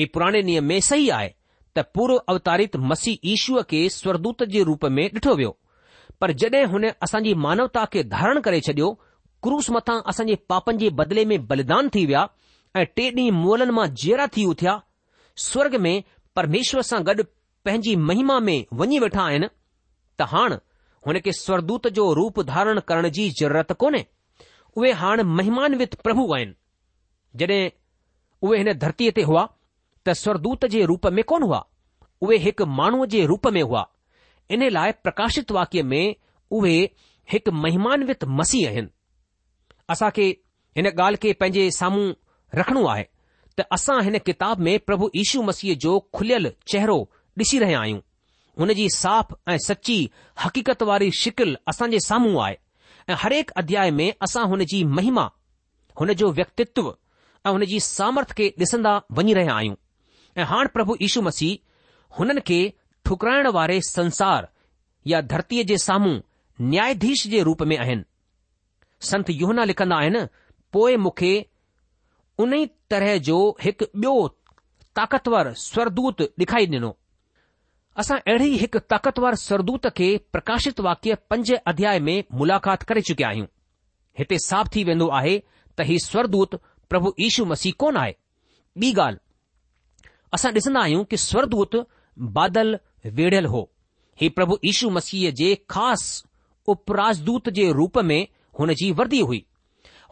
ई 0.00 0.04
पुराणे 0.14 0.42
नियम 0.50 0.64
में 0.72 0.80
सही 0.88 1.08
आहे 1.16 1.28
त 1.76 1.84
पूर्व 1.96 2.16
अवतारित 2.28 2.76
मसीह 2.92 3.28
ईशूअ 3.34 3.62
खे 3.70 3.88
स्वरदूत 3.96 4.42
जे 4.54 4.62
रूप 4.70 4.84
में 4.96 5.02
ॾिठो 5.14 5.34
वियो 5.40 5.56
पर 6.20 6.32
जड॒हिं 6.42 6.66
हुन 6.72 6.88
असांजी 7.06 7.34
मानवता 7.44 7.84
खे 7.92 8.02
धारण 8.16 8.40
करे 8.48 8.60
छॾियो 8.68 8.90
क्रूस 9.46 9.70
मथां 9.76 10.00
असांजे 10.14 10.34
पापनि 10.52 10.78
जे 10.82 10.90
बदिले 11.02 11.24
में 11.30 11.38
बलिदान 11.46 11.88
थी 11.94 12.04
विया 12.10 12.26
ऐं 12.80 12.84
टे 12.96 13.10
ॾींहु 13.20 13.36
मोलनि 13.44 13.72
मां 13.78 13.86
ज़ेरा 14.02 14.26
थी 14.36 14.44
उथिया 14.54 14.74
स्वर्ग 15.50 15.76
में 15.86 15.94
परमेश्वर 16.36 16.82
सां 16.90 17.00
गॾु 17.10 17.22
पंहिंजी 17.64 17.94
महिमा 18.08 18.38
में 18.46 18.56
वञी 18.78 18.98
वेठा 19.02 19.22
आहिनि 19.24 19.46
त 20.20 20.26
हाणे 20.30 20.56
हुन 21.06 21.18
खे 21.24 21.32
स्वरदूत 21.40 21.86
जो 21.98 22.12
रूप 22.18 22.40
धारण 22.48 22.80
करण 22.88 23.08
जी 23.16 23.28
ज़रूरत 23.40 23.72
कोन्हे 23.82 24.04
उहे 24.78 24.90
हाणे 25.02 25.22
महिमानवित 25.38 25.94
प्रभु 26.06 26.26
आहिनि 26.34 26.54
जॾहिं 27.42 27.68
उहे 28.46 28.58
हिन 28.62 28.72
धरतीअ 28.84 29.12
ते 29.16 29.22
हुआ 29.30 29.44
त 30.06 30.12
स्वरदूत 30.22 30.66
जे 30.74 30.84
रूप 30.92 31.06
में 31.18 31.22
कोन 31.32 31.42
हुआ 31.48 31.62
उहे 32.24 32.36
हिकु 32.46 32.66
माण्हूअ 32.80 33.06
जे 33.14 33.24
रूप 33.32 33.46
में 33.56 33.62
हुआ 33.62 33.84
इन 34.56 34.68
लाइ 34.76 34.92
प्रकाशित 35.06 35.50
वाक्य 35.58 35.82
में 35.94 36.02
उहे 36.58 36.76
हिकु 37.32 37.52
महिमानवित 37.64 38.24
मसीह 38.40 38.68
आहिनि 38.70 38.90
असां 39.94 40.10
खे 40.18 40.26
हिन 40.76 40.88
ॻाल्हि 40.94 41.20
खे 41.22 41.32
पंहिंजे 41.40 41.70
साम्हूं 41.80 42.06
रखणो 42.60 42.84
आहे 42.94 43.04
त 43.58 43.66
असां 43.78 44.02
हिन 44.04 44.18
किताब 44.28 44.60
में 44.68 44.74
प्रभु 44.90 45.10
यीशू 45.16 45.42
मसीह 45.50 45.74
जो 45.86 45.98
खुलियल 46.18 46.52
चहिरो 46.72 46.98
ॾिसी 47.40 47.58
रहिया 47.58 47.80
आहियूं 47.80 48.00
हुन 48.58 48.72
जी 48.78 48.88
साफ़ 48.94 49.32
ऐं 49.50 49.56
सची 49.66 49.94
हक़ीक़त 50.42 50.82
वारी 50.88 51.10
शिकिल 51.18 51.54
असां 51.72 51.88
जे 51.92 52.00
साम्हूं 52.06 52.32
आहे 52.46 52.56
ऐं 53.12 53.16
हरेक 53.22 53.50
अध्याय 53.62 53.90
में 54.00 54.08
असां 54.26 54.42
हुन 54.52 54.64
जी 54.72 54.82
महिमा 54.96 55.24
हुन 56.00 56.12
जो 56.22 56.30
व्यक्तित्व 56.38 56.90
ऐं 57.46 57.50
हुन 57.56 57.64
जी 57.72 57.80
सामर्थ 57.86 58.32
खे 58.40 58.48
ॾिसंदा 58.64 58.92
वञी 59.20 59.34
रहिया 59.40 59.54
आहियूं 59.62 59.76
ऐं 60.36 60.44
हाणे 60.52 60.68
प्रभु 60.76 60.96
यीशू 61.04 61.22
मसीह 61.28 62.16
हुननि 62.18 62.40
खे 62.50 62.58
ठुकराइण 63.10 63.46
वारे 63.58 63.80
संसार 63.90 64.48
या 65.14 65.20
धरतीअ 65.32 65.64
जे 65.72 65.78
साम्हूं 65.88 66.14
न्याधीश 66.74 67.26
जे 67.34 67.42
रूप 67.50 67.62
में 67.70 67.76
आहिनि 67.78 68.10
संत 69.12 69.30
योहना 69.40 69.64
लिखंदा 69.72 69.96
आहिनि 70.04 70.24
पोइ 70.76 70.96
मूंखे 71.06 71.32
उन 72.44 72.54
तरह 72.94 73.16
जो 73.30 73.40
हिकु 73.66 73.90
ॿियो 73.94 74.14
ताक़तवर 75.00 75.52
स्वरदूत 75.68 76.20
ॾेखारी 76.22 76.66
ॾिनो 76.76 76.92
असां 78.00 78.16
अहिड़ी 78.26 78.56
हिकु 78.60 78.78
ताक़तवर 78.92 79.34
स्वरदूत 79.40 79.86
खे 79.96 80.06
प्रकाशित 80.32 80.78
वाक्य 80.86 81.14
पंज 81.30 81.52
अध्याय 81.72 81.98
में 82.06 82.14
मुलाक़ात 82.40 82.82
करे 82.90 83.00
चुकिया 83.08 83.28
आहियूं 83.28 83.46
हिते 84.18 84.38
साफ़ 84.46 84.68
थी 84.76 84.84
वेंदो 84.90 85.08
आहे 85.18 85.34
त 85.78 85.86
हीउ 85.88 85.98
स्वरदूत 86.04 86.54
प्रभु 86.90 87.12
इशू 87.26 87.44
मसीह 87.52 87.72
कोन 87.84 87.96
आहे 88.04 88.14
ॿी 88.84 88.92
ॻाल्हि 88.96 89.18
असां 90.36 90.52
ॾिसंदा 90.54 90.80
आहियूं 90.82 91.02
की 91.10 91.16
स्वरदूत 91.26 91.76
बादल 92.40 92.78
वेढ़ियल 93.18 93.46
हो 93.56 93.62
ही 94.20 94.28
प्रभु 94.38 94.58
इशू 94.72 94.90
मसीह 94.98 95.30
जे 95.42 95.54
ख़ासि 95.70 96.22
उप 96.76 97.48
जे 97.58 97.70
रूप 97.80 97.98
में 98.12 98.20
हुन 98.60 98.74
जी 98.82 98.90
वर्दी 99.02 99.20
हुई 99.32 99.44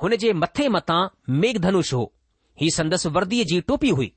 हुन 0.02 0.16
जे 0.26 0.32
मथे 0.44 0.68
मथां 0.76 1.00
मेघधनुष 1.44 1.92
हो 2.00 2.04
ही 2.62 2.70
संदसि 2.78 3.08
वर्दीअ 3.18 3.44
जी 3.54 3.60
टोपी 3.72 3.90
हुई 4.00 4.12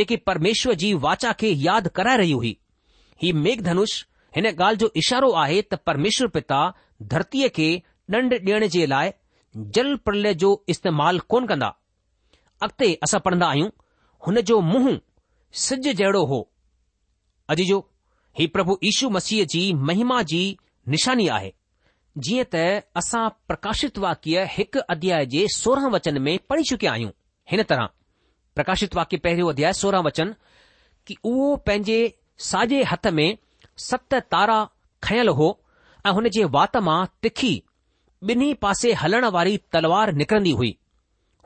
जेकी 0.00 0.16
परमेश्वर 0.30 0.74
जी 0.84 0.92
वाचा 1.06 1.32
खे 1.44 1.50
यादि 1.68 1.88
कराए 2.00 2.16
रही 2.24 2.32
हुई 2.42 2.56
ही 3.22 3.32
मेघ 3.32 3.60
धनुष 3.66 3.92
हिन 4.36 4.46
ॻाल्हि 4.50 4.76
जो 4.80 4.88
इशारो 4.96 5.30
आहे 5.42 5.60
त 5.62 5.74
परमेश्वर 5.86 6.28
पिता 6.36 6.60
धरतीअ 7.12 7.48
खे 7.54 7.66
ॾंड 8.14 8.34
ॾियण 8.34 8.66
जे 8.74 8.86
लाइ 8.88 9.10
जल 9.76 9.94
प्रलय 10.04 10.34
जो 10.42 10.50
इस्तेमालु 10.74 11.20
कोन 11.32 11.46
कंदा 11.46 11.70
अॻिते 12.66 12.88
असां 13.04 13.20
पढ़ंदा 13.26 13.46
आहियूं 13.46 13.68
हुन 14.26 14.40
जो 14.50 14.60
मुंहुं 14.72 14.96
सिज 15.66 15.88
जहिड़ो 16.00 16.24
हो 16.32 16.40
अॼु 17.54 17.64
जो 17.70 17.78
ही 18.40 18.46
प्रभु 18.56 18.76
यीशू 18.84 19.10
मसीह 19.18 19.44
जी 19.54 19.62
महिमा 19.90 20.20
जी 20.32 20.40
निशानी 20.94 21.26
आहे 21.38 21.52
जीअं 22.26 22.48
त 22.54 22.64
असां 23.02 23.22
प्रकाशित 23.50 23.98
वाक्य 24.06 24.46
हिकु 24.56 24.80
अध्याय 24.94 25.26
जे 25.34 25.44
सोरहं 25.58 25.90
वचन 25.96 26.22
में 26.28 26.32
पढ़ी 26.52 26.64
चुकिया 26.70 26.92
आहियूं 26.96 27.12
हिन 27.52 27.62
तरह 27.74 27.86
प्रकाशित 28.58 28.94
वाक्य 29.00 29.20
पहिरियों 29.26 29.52
अध्याय 29.52 29.72
सोरहं 29.82 30.02
वचन 30.10 30.34
कि 31.06 31.14
उहो 31.30 31.54
पंहिंजे 31.68 32.00
साॼे 32.40 32.82
हथ 32.90 33.06
में 33.14 33.36
सत 33.88 34.14
तारा 34.30 34.64
खयल 35.04 35.28
हो 35.40 35.58
ऐं 36.06 36.10
हुन 36.12 36.28
जे 36.34 36.44
वात 36.56 36.76
मां 36.88 37.04
तिखी 37.22 37.62
ॿिन्ही 38.30 38.52
पासे 38.62 38.92
हलण 39.02 39.24
वारी 39.34 39.56
तलवार 39.72 40.12
निकिरंदी 40.18 40.50
हुई 40.58 40.76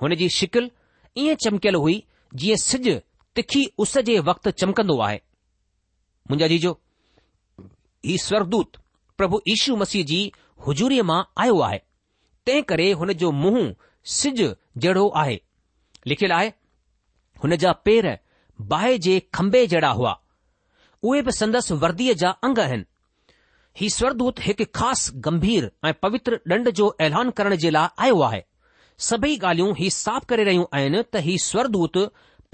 हुन 0.02 0.14
जी 0.20 0.28
शिकिल 0.38 0.70
ईअं 1.18 1.34
चमकियल 1.44 1.74
हुई 1.84 2.02
जीअं 2.40 2.56
सिज 2.62 2.88
तिखी 3.34 3.64
उस 3.84 3.96
जे 4.08 4.18
वक़्तु 4.26 4.50
चमकंदो 4.62 4.98
आहे 5.06 5.16
मुंहिंजा 6.30 6.46
जीजो 6.52 6.72
ही 8.06 8.16
स्वर्गदूत 8.26 8.76
प्रभु 9.18 9.40
यीशु 9.48 9.76
मसीह 9.82 10.04
जी 10.10 10.20
हुजूरीअ 10.66 11.02
मां 11.10 11.22
आयो 11.42 11.58
आहे 11.68 11.80
तंहिं 12.46 12.62
करे 12.72 12.90
हुन 13.00 13.12
जो 13.24 13.30
मुंहुं 13.44 13.66
सिज 14.18 14.42
जहिड़ो 14.84 15.08
आहे 15.22 15.40
लिखियलु 16.12 16.34
आहे 16.34 16.52
हुन 17.42 17.56
जा 17.64 17.72
पेर 17.88 18.16
बाहि 18.74 18.98
जे 19.08 19.18
खंभे 19.38 19.66
जहिड़ा 19.66 19.88
हुआ 20.02 20.16
उहे 21.08 21.20
बि 21.26 21.32
संदसि 21.38 21.74
वर्दीअ 21.82 22.14
जा 22.20 22.30
अंग 22.46 22.58
आहिनि 22.66 22.84
ही 23.80 23.88
स्वरदूत 23.96 24.38
हिकु 24.46 24.64
ख़ासि 24.78 25.12
गंभीर 25.26 25.64
ऐं 25.88 25.92
पवित्र 26.04 26.38
ॾंड 26.52 26.70
जो 26.78 26.86
ऐलान 27.06 27.30
करण 27.40 27.56
जे 27.64 27.70
लाइ 27.76 27.88
आयो 28.04 28.20
आहे 28.28 28.42
सभई 29.08 29.34
ॻाल्हियूं 29.44 29.74
ही 29.80 29.90
साफ़ 29.96 30.24
करे 30.32 30.44
रहियूं 30.50 30.64
आहिनि 30.78 31.02
त 31.14 31.22
ही 31.28 31.36
स्वरदूत 31.46 31.98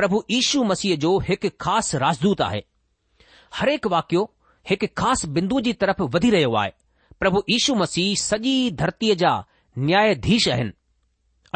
प्रभु 0.00 0.22
ईशू 0.40 0.62
मसीह 0.70 0.96
जो 1.06 1.12
हिकु 1.30 1.50
ख़ासि 1.66 1.98
राजदूत 2.04 2.40
आहे 2.50 2.62
हरेक 3.58 3.86
वाक्यो 3.96 4.24
हिकु 4.70 4.86
ख़ासि 5.02 5.30
बिंदु 5.38 5.60
जी 5.68 5.72
तरफ़ 5.84 6.02
वधी 6.16 6.30
रहियो 6.36 6.54
आहे 6.62 6.72
प्रभु 7.22 7.42
ईशू 7.58 7.74
मसीह 7.84 8.10
सॼी 8.28 8.54
धरतीअ 8.82 9.16
जा 9.22 9.32
न्यायाधीश 9.88 10.48
आहिनि 10.56 10.74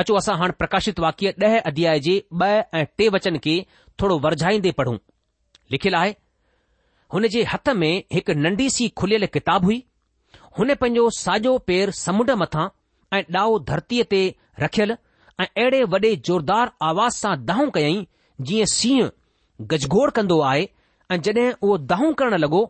अचो 0.02 0.14
असां 0.22 0.36
हाणे 0.42 0.58
प्रकाशित 0.62 1.00
वाक्य 1.06 1.34
ॾह 1.46 1.56
अध्याय 1.72 2.00
जे 2.08 2.16
ॿ 2.42 2.78
ऐं 2.80 2.84
टे 2.98 3.08
वचन 3.18 3.38
खे 3.48 3.56
थोरो 4.00 4.18
वरझाईंदे 4.28 4.70
पढ़ूं 4.80 4.96
लिखियलु 5.74 5.96
आहे 6.00 6.14
हुन 7.14 7.26
जे 7.32 7.42
हथ 7.54 7.68
में 7.82 7.92
हिकु 8.12 8.32
नंढी 8.44 8.68
सी 8.76 8.88
खुलियल 9.00 9.26
किताब 9.34 9.64
हुई 9.64 9.76
हुन 10.58 10.72
पंहिंजो 10.80 11.08
साॼो 11.18 11.56
पेर 11.70 11.90
समुंड 12.02 12.30
मथां 12.42 12.64
ऐं 13.18 13.22
डाओ 13.36 13.58
धरतीअ 13.70 14.04
ते 14.14 14.20
रखियल 14.64 14.92
ऐं 14.92 15.46
अहिड़े 15.48 15.82
वॾे 15.92 16.10
जोरदार 16.28 16.72
आवाज़ 16.88 17.18
सां 17.22 17.34
दाहूं 17.50 17.68
कयाई 17.76 18.00
जीअं 18.50 18.66
सीह 18.72 19.10
गजगोड़ 19.74 20.08
कंदो 20.18 20.40
आहे 20.52 20.64
ऐं 21.16 21.20
जड॒हिं 21.28 21.50
उहो 21.68 21.76
दाहूं 21.92 22.10
करण 22.22 22.36
लॻो 22.46 22.62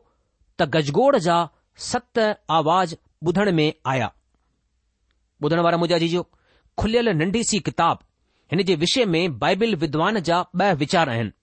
त 0.58 0.68
गजगोड़ 0.76 1.16
जा 1.28 1.38
सत 1.90 2.24
आवाज़ 2.58 2.94
ॿुधण 3.28 3.50
में 3.60 3.66
आया 3.94 4.10
ॿुधण 5.44 5.62
वारा 5.68 5.78
मुंहिंजा 5.84 5.98
जीजो 6.04 6.24
खुलियल 6.82 7.08
नंढी 7.22 7.42
सी 7.52 7.60
किताब 7.70 8.04
हिन 8.52 8.62
जे 8.70 8.74
विषय 8.84 9.04
में 9.16 9.38
बाइबिल 9.44 9.74
विद्वान 9.86 10.20
जा 10.30 10.40
ॿ 10.60 10.74
वीचार 10.84 11.08
आहिनि 11.14 11.35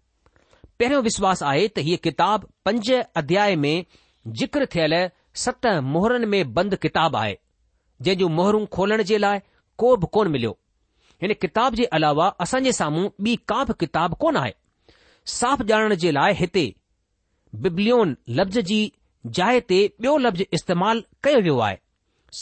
पहिरियों 0.80 1.02
विश्वासु 1.04 1.46
आहे 1.46 1.68
त 1.68 1.78
हीअ 1.88 1.98
کتاب 2.06 2.46
पंज 2.66 2.92
अध्याय 3.22 3.56
में 3.56 3.86
जिक्र 4.40 4.66
थियल 4.76 4.94
सत 5.42 5.66
मोहरनि 5.92 6.26
में 6.34 6.54
बंदि 6.54 6.78
किताब 6.86 7.16
आहे 7.16 7.38
जंहिं 8.02 8.18
जूं 8.20 8.30
मोहरूं 8.38 8.66
खोलण 8.78 9.04
जे 9.10 9.18
लाइ 9.18 9.40
को 9.82 9.96
बि 10.04 10.08
कोन 10.18 10.28
मिलियो 10.36 10.58
हिन 11.22 11.34
किताब 11.42 11.76
जे 11.76 11.84
अलावा 11.98 12.28
असांजे 12.46 12.72
साम्हूं 12.80 13.06
ॿी 13.24 13.36
का 13.52 13.64
बि 13.70 13.74
किताब 13.80 14.14
कोन 14.24 14.38
आहे 14.38 14.54
साफ़ 15.38 15.62
ॼाणण 15.72 15.94
जे 16.04 16.12
लाइ 16.18 16.34
हिते 16.42 16.66
बिबलियोन 17.66 18.16
लफ़्ज़ 18.42 18.60
जी 18.70 18.80
जाइ 19.40 19.60
ते 19.72 19.80
ॿियो 20.02 20.18
लफ़्ज़ 20.26 20.44
इस्तेमालु 20.60 21.02
कयो 21.24 21.42
वियो 21.48 21.58
आहे 21.68 21.78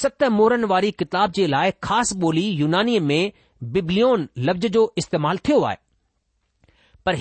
सत 0.01 0.23
मोहरनि 0.39 0.67
वारी 0.71 0.91
किताब 1.03 1.31
जे 1.39 1.47
लाइ 1.53 1.71
ख़ासि 1.87 2.19
ॿोली 2.25 2.45
यूनानीअ 2.63 3.01
में 3.11 3.31
बिबलियोन 3.75 4.27
लफ़्ज़ 4.49 4.67
जो 4.77 4.83
इस्तेमालु 5.03 5.39
थियो 5.47 5.61
आहे 5.71 5.77
पर 7.05 7.15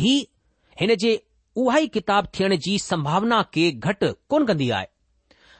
हिन 0.80 0.94
जे 0.96 1.10
उहा 1.60 1.78
ई 1.78 1.86
किताब 1.94 2.26
थियण 2.38 2.56
जी 2.66 2.78
संभावना 2.78 3.40
खे 3.54 3.70
घटि 3.72 4.10
कोन 4.30 4.44
कंदी 4.46 4.68
आहे 4.76 4.86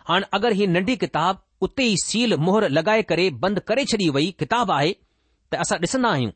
हाणे 0.09 0.27
अगरि 0.39 0.55
हीअ 0.61 0.69
नंढी 0.71 0.97
किताब 1.03 1.43
उते 1.67 1.85
ई 1.87 1.97
सील 2.05 2.35
मोहर 2.45 2.69
लॻाए 2.71 3.03
करे 3.11 3.29
बंदि 3.43 3.61
करे 3.71 3.85
छॾी 3.93 4.09
वई 4.17 4.31
किताब 4.43 4.71
आहे 4.79 4.93
त 5.53 5.61
असां 5.65 5.79
ॾिसंदा 5.87 6.11
आहियूं 6.15 6.31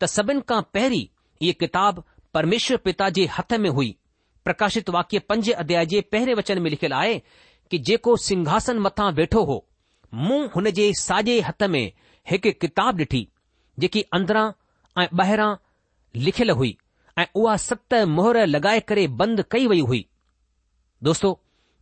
त 0.00 0.10
सभिनि 0.16 0.40
खां 0.48 0.60
पहिरीं 0.74 1.04
इहे 1.40 1.52
किताब 1.62 2.02
परमेश्वर 2.34 2.76
पिता 2.88 3.08
जे 3.18 3.24
हथ 3.38 3.54
में 3.64 3.70
हुई 3.78 3.90
प्रकाशित 4.44 4.90
वाक्य 4.96 5.18
पंज 5.30 5.50
अध्याय 5.64 5.86
जे 5.92 6.00
पहिरें 6.12 6.34
वचन 6.42 6.58
में 6.62 6.70
लिखियलु 6.70 6.94
आहे 6.96 7.18
कि 7.70 7.78
जेको 7.90 8.16
सिंघासन 8.28 8.78
मथां 8.88 9.12
वेठो 9.20 9.44
हो 9.52 9.58
मूं 10.28 10.46
हुन 10.56 10.70
जे 10.80 10.92
साॼे 11.08 11.40
हथ 11.50 11.62
में 11.76 11.84
हिकु 12.30 12.52
किताब 12.66 13.00
ॾिठी 13.06 13.26
जेकी 13.84 14.02
अंदरां 14.18 14.46
ऐं 15.02 15.06
ॿाहिरां 15.22 15.54
लिखियलु 16.28 16.54
हुई 16.60 16.76
ऐं 17.18 17.24
उहा 17.40 17.56
सत 17.56 17.94
मोहर 18.14 18.36
लॻाए 18.46 18.80
करे 18.88 19.06
बंदि 19.20 19.42
कई 19.50 19.66
वई 19.66 19.80
हुई 19.90 20.04
दोस्तो 21.06 21.28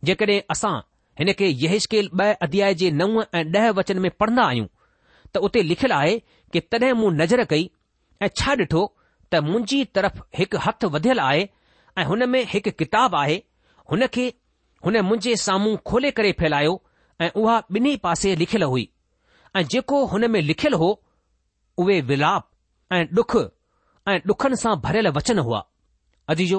जेकॾहिं 0.09 0.39
असां 0.53 0.75
हिन 1.19 1.31
खे 1.39 1.47
यहिशकेल 1.63 2.09
ॿ 2.21 2.35
अध्याय 2.45 2.73
जे 2.81 2.91
नव 2.99 3.21
ऐं 3.39 3.43
ॾह 3.55 3.69
वचन 3.79 3.99
में 4.05 4.11
पढ़ंदा 4.19 4.43
आहियूं 4.51 4.67
त 5.33 5.37
उते 5.47 5.61
लिखियलु 5.71 5.95
आहे 5.95 6.17
कि 6.53 6.59
तॾहिं 6.71 6.91
मूं 7.01 7.11
नज़र 7.13 7.43
कई 7.51 7.69
ऐं 8.23 8.29
छा 8.41 8.53
ॾिठो 8.61 8.83
त 9.31 9.41
मुंहिंजी 9.49 9.83
तरफ़ 9.99 10.21
हिकु 10.39 10.57
हथ 10.67 10.85
वधियलु 10.95 11.21
आहे 11.23 11.47
ऐं 11.99 12.05
हुन 12.11 12.25
में 12.35 12.41
हिकु 12.53 12.71
किताबु 12.81 13.17
आहे 13.23 13.37
हुन 13.91 14.05
खे 14.17 14.27
हुन 14.85 14.97
मुंहिंजे 15.09 15.35
साम्हूं 15.45 15.75
खोले 15.91 16.11
करे 16.19 16.31
फैलायो 16.43 16.73
ऐं 17.25 17.29
उहा 17.43 17.57
ॿिन्ही 17.77 17.95
पासे 18.07 18.35
लिखियलु 18.43 18.69
हुई 18.75 18.87
ऐं 19.57 19.65
जेको 19.75 20.03
हुन 20.13 20.29
में 20.35 20.41
लिखियलु 20.51 20.77
हो 20.85 20.89
उहे 21.83 21.99
विलाप 22.11 22.49
ऐं 22.99 23.05
डुख 23.19 23.37
ऐं 24.11 24.19
डुखनि 24.27 24.55
सां 24.61 24.75
भरियल 24.81 25.07
वचन 25.17 25.39
हुआ 25.47 25.59
अजीजो 26.29 26.57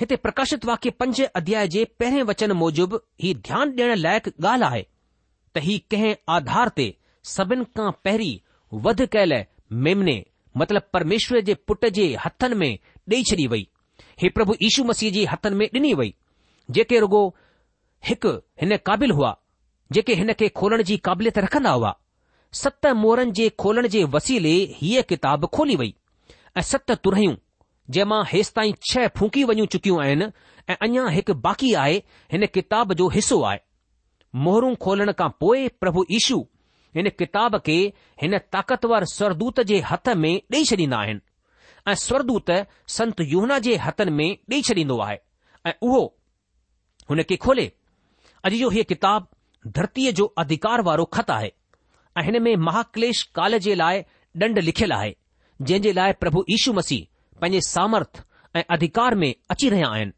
हिते 0.00 0.16
प्रकाशित 0.24 0.64
वाक्य 0.64 0.90
पंज 1.00 1.20
अध्याय 1.40 1.68
जे 1.74 1.84
पहिरें 2.00 2.22
वचन 2.30 2.52
मूजिबि 2.62 2.98
हीउ 3.22 3.34
ध्यानु 3.48 3.72
ॾियण 3.82 3.94
लाइक़ु 4.02 4.30
ॻाल्हि 4.48 4.66
आहे 4.68 4.82
त 5.56 5.62
ही 5.64 5.78
कंहिं 5.90 6.14
आधार 6.36 6.68
ते 6.76 6.86
सभिनि 7.34 7.64
खां 7.78 7.90
पहिरीं 8.04 8.38
वध 8.84 9.02
कयल 9.14 9.32
मेमने 9.86 10.16
मतिलब 10.62 10.86
परमेश्वर 10.94 11.40
जे 11.48 11.54
पुट 11.68 11.84
जे 11.98 12.06
हथनि 12.24 12.54
में 12.62 12.72
ॾेई 13.14 13.22
छॾी 13.30 13.46
वई 13.54 13.66
हे 14.22 14.28
प्रभु 14.38 14.54
यीशू 14.62 14.84
मसीह 14.92 15.12
जे 15.18 15.24
हथनि 15.32 15.56
में 15.62 15.66
ॾिनी 15.74 15.92
वई 16.02 16.14
जेके 16.78 17.00
रुगो 17.06 17.24
हिकु 18.10 18.32
हिन 18.62 18.76
क़ाबिल 18.92 19.10
हुआ 19.20 19.32
जेके 19.96 20.14
हिन 20.22 20.32
खे 20.42 20.48
खोलण 20.62 20.82
जी 20.92 20.96
क़ाबिलियत 21.10 21.38
रखंदा 21.48 21.70
हुआ 21.78 21.94
सत 22.62 22.86
मोरनि 23.04 23.30
जे 23.40 23.48
खोलण 23.64 23.86
जे 23.96 24.04
वसीले 24.16 24.54
हीअ 24.80 25.02
किताब 25.14 25.46
खोली 25.58 25.76
वई 25.82 25.94
ऐं 26.56 26.62
सत 26.62 26.90
तुरियूं 27.04 27.32
जंहिंमां 27.94 28.18
हेसि 28.32 28.52
ताईं 28.56 28.74
छह 28.90 29.06
फूकी 29.18 29.42
वञूं 29.50 29.66
चुकियूं 29.74 30.00
आहिनि 30.02 30.24
ऐं 30.72 30.76
अञां 30.86 31.06
हिकु 31.14 31.34
बाक़ी 31.46 31.72
आहे 31.84 31.96
हिन 32.32 32.46
किताब 32.56 32.92
जो 33.00 33.08
हिसो 33.16 33.40
आहे 33.50 33.58
मोहरूं 34.44 34.74
खोलण 34.84 35.12
खां 35.20 35.28
पोइ 35.44 35.66
प्रभु 35.82 36.04
ईशु 36.18 36.38
हिन 36.96 37.08
किताब 37.22 37.56
खे 37.68 37.76
हिन 38.22 38.38
ताक़तवर 38.54 39.04
स्वरदूत 39.14 39.60
जे 39.72 39.80
हथ 39.90 40.08
में 40.24 40.34
ॾेई 40.56 40.64
छॾींदा 40.70 40.98
आहिनि 41.06 41.20
ऐं 41.90 41.94
स्वरदूत 42.04 42.50
संत 42.98 43.20
यमुना 43.32 43.58
जे 43.66 43.76
हथनि 43.86 44.10
में 44.20 44.30
ॾेई 44.52 44.62
छॾींदो 44.70 44.98
आहे 45.08 45.18
ऐं 45.70 45.74
उहो 45.88 46.02
हुन 47.10 47.22
खे 47.32 47.36
खोले 47.48 47.66
अॼु 48.50 48.56
जो 48.62 48.70
ही 48.78 48.84
किताबु 48.94 49.70
धरतीअ 49.80 50.12
जो 50.22 50.26
अधिकार 50.46 50.80
वारो 50.90 51.04
ख़त 51.18 51.30
आहे 51.40 51.52
ऐं 52.18 52.24
हिन 52.30 52.42
में 52.48 52.54
महाकलेश 52.70 53.22
काल 53.40 53.58
जे 53.68 53.74
लाइ 53.84 54.02
ॾंड 54.46 54.58
लिखियलु 54.70 54.94
आहे 54.98 55.14
जंहिं 55.68 55.82
जे 55.82 55.92
लाइ 55.96 56.12
प्रभु 56.22 56.44
यीशू 56.50 56.72
मसीह 56.78 57.06
पंहिंजे 57.42 58.00
ऐं 58.58 58.62
अधिकार 58.74 59.14
में 59.20 59.34
अची 59.50 59.68
रहिया 59.74 59.86
आहिनि 59.94 60.12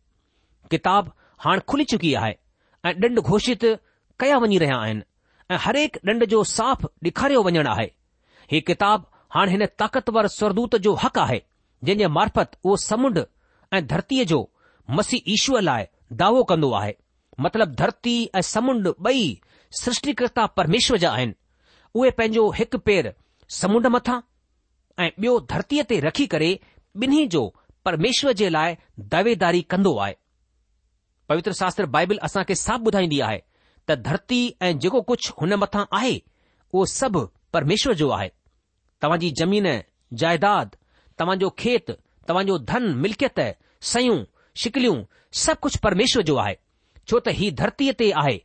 किताब 0.70 1.12
हाणे 1.44 1.60
खुली 1.72 1.84
चुकी 1.92 2.12
आहे 2.22 2.32
ऐं 2.88 2.94
ॾंड 3.04 3.20
घोषित 3.20 3.64
कया 4.20 4.38
वञी 4.44 4.58
रहिया 4.62 4.76
आहिनि 4.86 5.02
ऐं 5.50 5.58
हरेक 5.66 5.96
ॾंड 6.08 6.24
जो 6.32 6.42
साफ़ 6.58 6.84
ॾेखारियो 7.04 7.42
वञणु 7.48 7.62
आहे 7.72 7.86
ही 8.52 8.60
किताब 8.70 9.06
हाणे 9.34 9.52
हिन 9.52 9.64
ताक़तवर 9.82 10.26
स्वरदूत 10.36 10.76
जो 10.86 10.94
हक़ 11.04 11.18
आहे 11.26 11.38
जंहिं 11.84 11.98
जे 11.98 12.08
मार्फत 12.18 12.58
उहो 12.64 12.76
समुंड 12.86 13.24
ऐं 13.78 13.86
धरतीअ 13.94 14.24
जो 14.32 14.40
मसीह 14.98 15.32
ईश्वर 15.36 15.60
लाइ 15.68 15.86
दावो 16.24 16.42
कंदो 16.52 16.70
आहे 16.82 16.94
मतिलब 17.46 17.74
धरती 17.82 18.16
ऐं 18.36 18.42
समुंड 18.52 18.88
बई 19.08 19.22
सृष्टिकर्ता 19.82 20.46
परमेश्वर 20.60 20.98
जा 21.06 21.10
आहिनि 21.18 21.34
उहे 22.00 22.10
पंहिंजो 22.20 22.50
हिकु 22.60 22.78
पेर 22.90 23.12
समुंड 23.60 23.86
मथां 23.96 24.20
ऐं 25.04 25.10
ॿियो 25.20 25.38
धरतीअ 25.50 25.82
ते 25.88 25.98
रखी 26.00 26.26
करे 26.32 26.58
ॿिन्ही 27.02 27.26
जो 27.34 27.40
परमेश्वर 27.84 28.32
जे 28.40 28.48
लाइ 28.50 28.74
दावेदारी 29.14 29.60
कंदो 29.72 29.96
आहे 30.04 30.14
पवित्र 31.28 31.52
शास्त्र 31.58 31.86
बाइबिल 31.96 32.18
असां 32.28 32.42
खे 32.48 32.54
साफ़ 32.54 32.82
ॿुधाईंदी 32.88 33.20
आहे 33.26 33.38
त 33.88 33.96
धरती 34.06 34.38
ऐं 34.68 34.78
जेको 34.84 35.00
कुझु 35.10 35.32
हुन 35.40 35.54
मथां 35.64 35.84
आहे 35.98 36.14
उहो 36.16 36.84
सभु 37.00 37.22
परमेश्वर 37.52 37.94
जो 38.02 38.08
आहे 38.18 38.28
तव्हां 39.02 39.18
जी 39.24 39.30
जमीन 39.40 39.66
जाइदाद 40.22 40.74
तव्हांजो 41.18 41.48
खेत 41.58 41.90
तव्हांजो 42.28 42.56
धन 42.70 42.88
मिल्कियत 43.04 43.40
सयूं 43.92 44.16
शिकिलियूं 44.62 44.96
सभु 45.44 45.58
कुझु 45.66 45.78
परमेश्वर 45.86 46.22
जो 46.30 46.36
आहे 46.44 46.54
छो 47.10 47.20
त 47.28 47.34
ही 47.38 47.50
धरतीअ 47.62 47.92
ते 48.02 48.10
आहे 48.22 48.36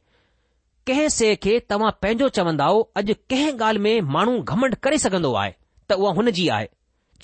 कंहिं 0.89 1.07
शइ 1.17 1.35
खे 1.47 1.57
तव्हां 1.73 1.91
पंहिंजो 2.03 2.29
चवंदा 2.39 2.65
अॼु 2.73 2.83
कंहिं 3.31 3.49
ॻाल्हि 3.57 3.83
में 3.87 4.13
माण्हू 4.17 4.37
घमंड 4.55 4.75
करे 4.87 4.97
सघंदो 5.07 5.33
आहे 5.43 5.53
उहा 5.99 6.11
हुन 6.13 6.31
जी 6.37 6.47
आहे 6.55 6.67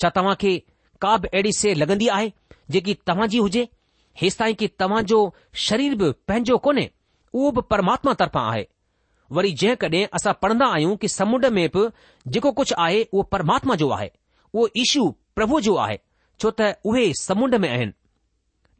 छा 0.02 0.08
तव्हां 0.14 0.34
खे 0.40 0.56
का 1.02 1.16
बि 1.18 1.28
अहिड़ी 1.32 1.52
से 1.58 1.74
लॻंदी 1.74 2.08
आहे 2.16 2.32
जेकी 2.74 2.94
तव्हां 3.06 3.28
जी 3.28 3.38
हुजे 3.38 3.68
हेसिताईं 4.20 4.54
की 4.60 4.66
तव्हां 4.82 5.02
जो 5.12 5.18
शरीर 5.66 5.94
बि 5.96 6.10
पंहिंजो 6.28 6.56
कोन्हे 6.66 6.90
उहो 7.34 7.50
बि 7.52 7.60
परमात्मा 7.70 8.14
तर्फ़ां 8.22 8.44
आहे 8.52 8.66
वरी 9.36 9.52
जेकॾहिं 9.60 10.04
असां 10.14 10.32
पढ़ंदा 10.42 10.66
आहियूं 10.74 10.96
की 11.04 11.08
समुंड 11.08 11.46
में 11.58 11.68
बि 11.76 11.88
जेको 12.36 12.52
कुझु 12.60 12.74
आहे 12.84 13.02
उहो 13.12 13.22
परमात्मा 13.34 13.74
जो 13.82 13.90
आहे 13.96 14.10
उहो 14.54 14.68
ईशू 14.84 15.08
प्रभु 15.36 15.60
जो 15.68 15.76
आहे 15.86 15.98
छो 16.40 16.50
त 16.60 16.72
उहे 16.86 17.12
समुंड 17.20 17.54
में 17.64 17.68
आहिनि 17.70 17.92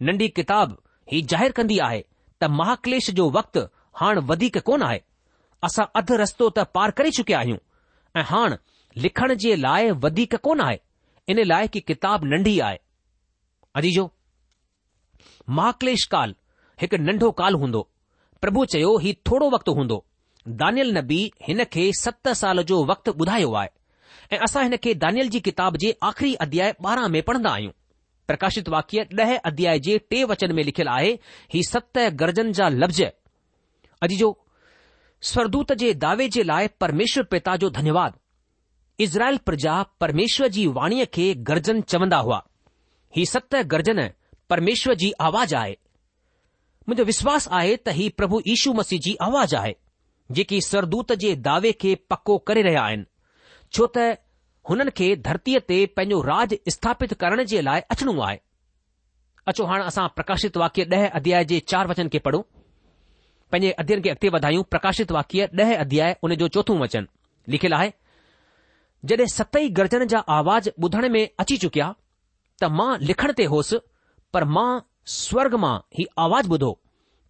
नंढी 0.09 0.29
किताब 0.41 0.77
ही 1.13 1.23
ज़ाहिरु 1.33 1.53
कंदी 1.59 1.79
आहे 1.89 2.05
त 2.41 2.45
महाकलेश 2.61 3.11
जो 3.21 3.29
वक़्तु 3.39 3.61
हाणे 4.01 4.21
वधीक 4.33 4.59
कोन 4.71 4.83
आहे 4.89 5.01
असां 5.69 5.85
अधु 6.01 6.17
रस्तो 6.25 6.51
त 6.59 6.67
पार 6.79 6.91
करे 6.99 7.11
चुकिया 7.21 7.39
आहियूं 7.39 7.59
ऐं 8.21 8.25
हाणे 8.33 8.57
लिखण 9.03 9.33
जे 9.43 9.55
लाइ 9.57 9.91
वधीक 10.05 10.35
कोन 10.47 10.61
आहे 10.61 10.79
इन 11.33 11.43
लाइ 11.49 11.69
की 11.75 11.81
किताब 11.91 12.25
नंढी 12.33 12.59
आहे 12.69 12.79
अजीजो 13.81 14.07
महाक्लेश 15.59 16.05
काल 16.15 16.35
हिकु 16.83 16.97
नंढो 17.09 17.31
काल 17.41 17.55
हूंदो 17.65 17.83
प्रभु 18.45 18.65
चयो 18.75 18.91
ही 19.05 19.13
थोरो 19.31 19.51
वक़्तु 19.55 19.73
हूंदो 19.79 19.99
दानियल 20.63 20.91
नबी 20.99 21.21
हिन 21.49 21.65
खे 21.77 21.85
सत 22.01 22.29
साल 22.41 22.63
जो 22.73 22.81
वक़्तु 22.91 23.13
ॿुधायो 23.25 23.53
आहे 23.63 23.71
ऐं 24.33 24.39
असां 24.49 24.63
हिन 24.65 24.77
खे 24.87 24.95
दानियल 25.07 25.29
जी 25.35 25.41
किताब 25.49 25.77
जे 25.85 25.95
आख़िरी 26.11 26.35
अध्याय 26.47 26.75
ॿारहं 26.87 27.09
में 27.17 27.23
पढ़ंदा 27.31 27.51
आहियूं 27.59 27.73
प्रकाशित 28.31 28.69
वाक्य 28.77 29.07
ॾह 29.23 29.37
अध्याय 29.53 29.79
जे 29.89 29.99
टे 30.11 30.23
वचन 30.33 30.55
में 30.59 30.63
लिखियलु 30.71 30.91
आहे 30.97 31.13
ही 31.55 31.63
सत 31.73 31.99
गरजन 32.23 32.53
जा 32.61 32.69
लफ़्ज़ 32.83 33.03
अजीजो 34.09 34.31
स्वरदूत 35.33 35.73
जे 35.85 35.93
दावे 36.07 36.29
जे 36.39 36.43
लाइ 36.53 36.69
परमेश्वर 36.85 37.25
पिता 37.37 37.57
जो 37.65 37.71
धन्यवाद 37.79 38.19
इज़राइल 39.01 39.37
प्रजा 39.47 39.83
परमेश्वर 40.01 40.49
जी 40.57 40.67
वाणीअ 40.77 41.05
खे 41.15 41.33
गर्जन 41.49 41.81
चवंदा 41.93 42.17
हुआ 42.27 42.41
ही 43.17 43.27
सत 43.33 43.55
गर्जन 43.73 44.09
परमेश्वर 44.51 44.95
जी 45.03 45.13
आवाज़ 45.27 45.55
आहे 45.57 45.73
मुंहिंजो 46.89 47.05
विश्वास 47.11 47.47
आहे 47.59 47.77
त 47.87 47.95
ही 47.99 48.09
प्रभु 48.19 48.41
यीशु 48.47 48.73
मसीह 48.79 49.01
जी 49.05 49.15
आवाज़ 49.27 49.55
आहे 49.57 49.75
जेकी 50.39 50.61
सरदूत 50.69 51.13
जे 51.25 51.35
दावे 51.49 51.73
खे 51.83 51.95
पको 52.11 52.37
करे 52.51 52.63
रहिया 52.69 52.83
आहिनि 52.89 53.05
छो 53.73 53.87
त 53.97 54.07
हुननि 54.71 54.91
खे 55.01 55.11
धरतीअ 55.29 55.61
ते 55.71 55.79
पंहिंजो 55.99 56.21
राज 56.31 56.57
स्थापित 56.77 57.15
करण 57.23 57.43
जे 57.53 57.63
लाइ 57.69 57.81
अचणो 57.95 58.19
आहे 58.29 58.39
अचो 59.53 59.65
हाणे 59.73 59.85
असां 59.93 60.09
प्रकाशित 60.17 60.57
वाक्य 60.65 60.85
ॾह 60.97 61.07
अध्याय 61.21 61.45
जे 61.53 61.61
चार 61.75 61.87
वचन 61.95 62.09
खे 62.13 62.19
पढ़ूं 62.27 62.43
पंहिंजे 63.53 63.71
अध्ययन 63.85 64.03
खे 64.07 64.11
अॻिते 64.17 64.29
वधायूं 64.39 64.63
प्रकाशित 64.75 65.13
वाक्य 65.19 65.49
ॾह 65.65 65.75
अध्याय 65.87 66.17
हुन 66.23 66.35
जो 66.45 66.49
चोथों 66.59 66.79
वचन 66.83 67.07
लिखियलु 67.55 67.77
आहे 67.81 67.93
जॾहिं 69.07 69.27
सत 69.33 69.57
ई 69.57 69.75
जा 70.09 70.19
आवाज़ 70.37 70.69
ॿुधण 70.85 71.09
में 71.17 71.29
अची 71.41 71.57
चुकिया 71.65 71.95
त 72.61 72.65
मां 72.79 72.91
लिखण 73.11 73.33
ते 73.41 73.45
होसि 73.55 73.77
पर 74.37 74.45
मां 74.57 74.69
स्वर्ग 75.17 75.55
मां 75.65 75.77
हीउ 75.99 76.07
आवाज़ 76.23 76.49
ॿुधो 76.55 76.71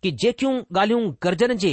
की 0.03 0.11
जेकियूं 0.25 0.53
ॻाल्हियूं 0.77 1.13
गरजन 1.27 1.57
जे 1.65 1.73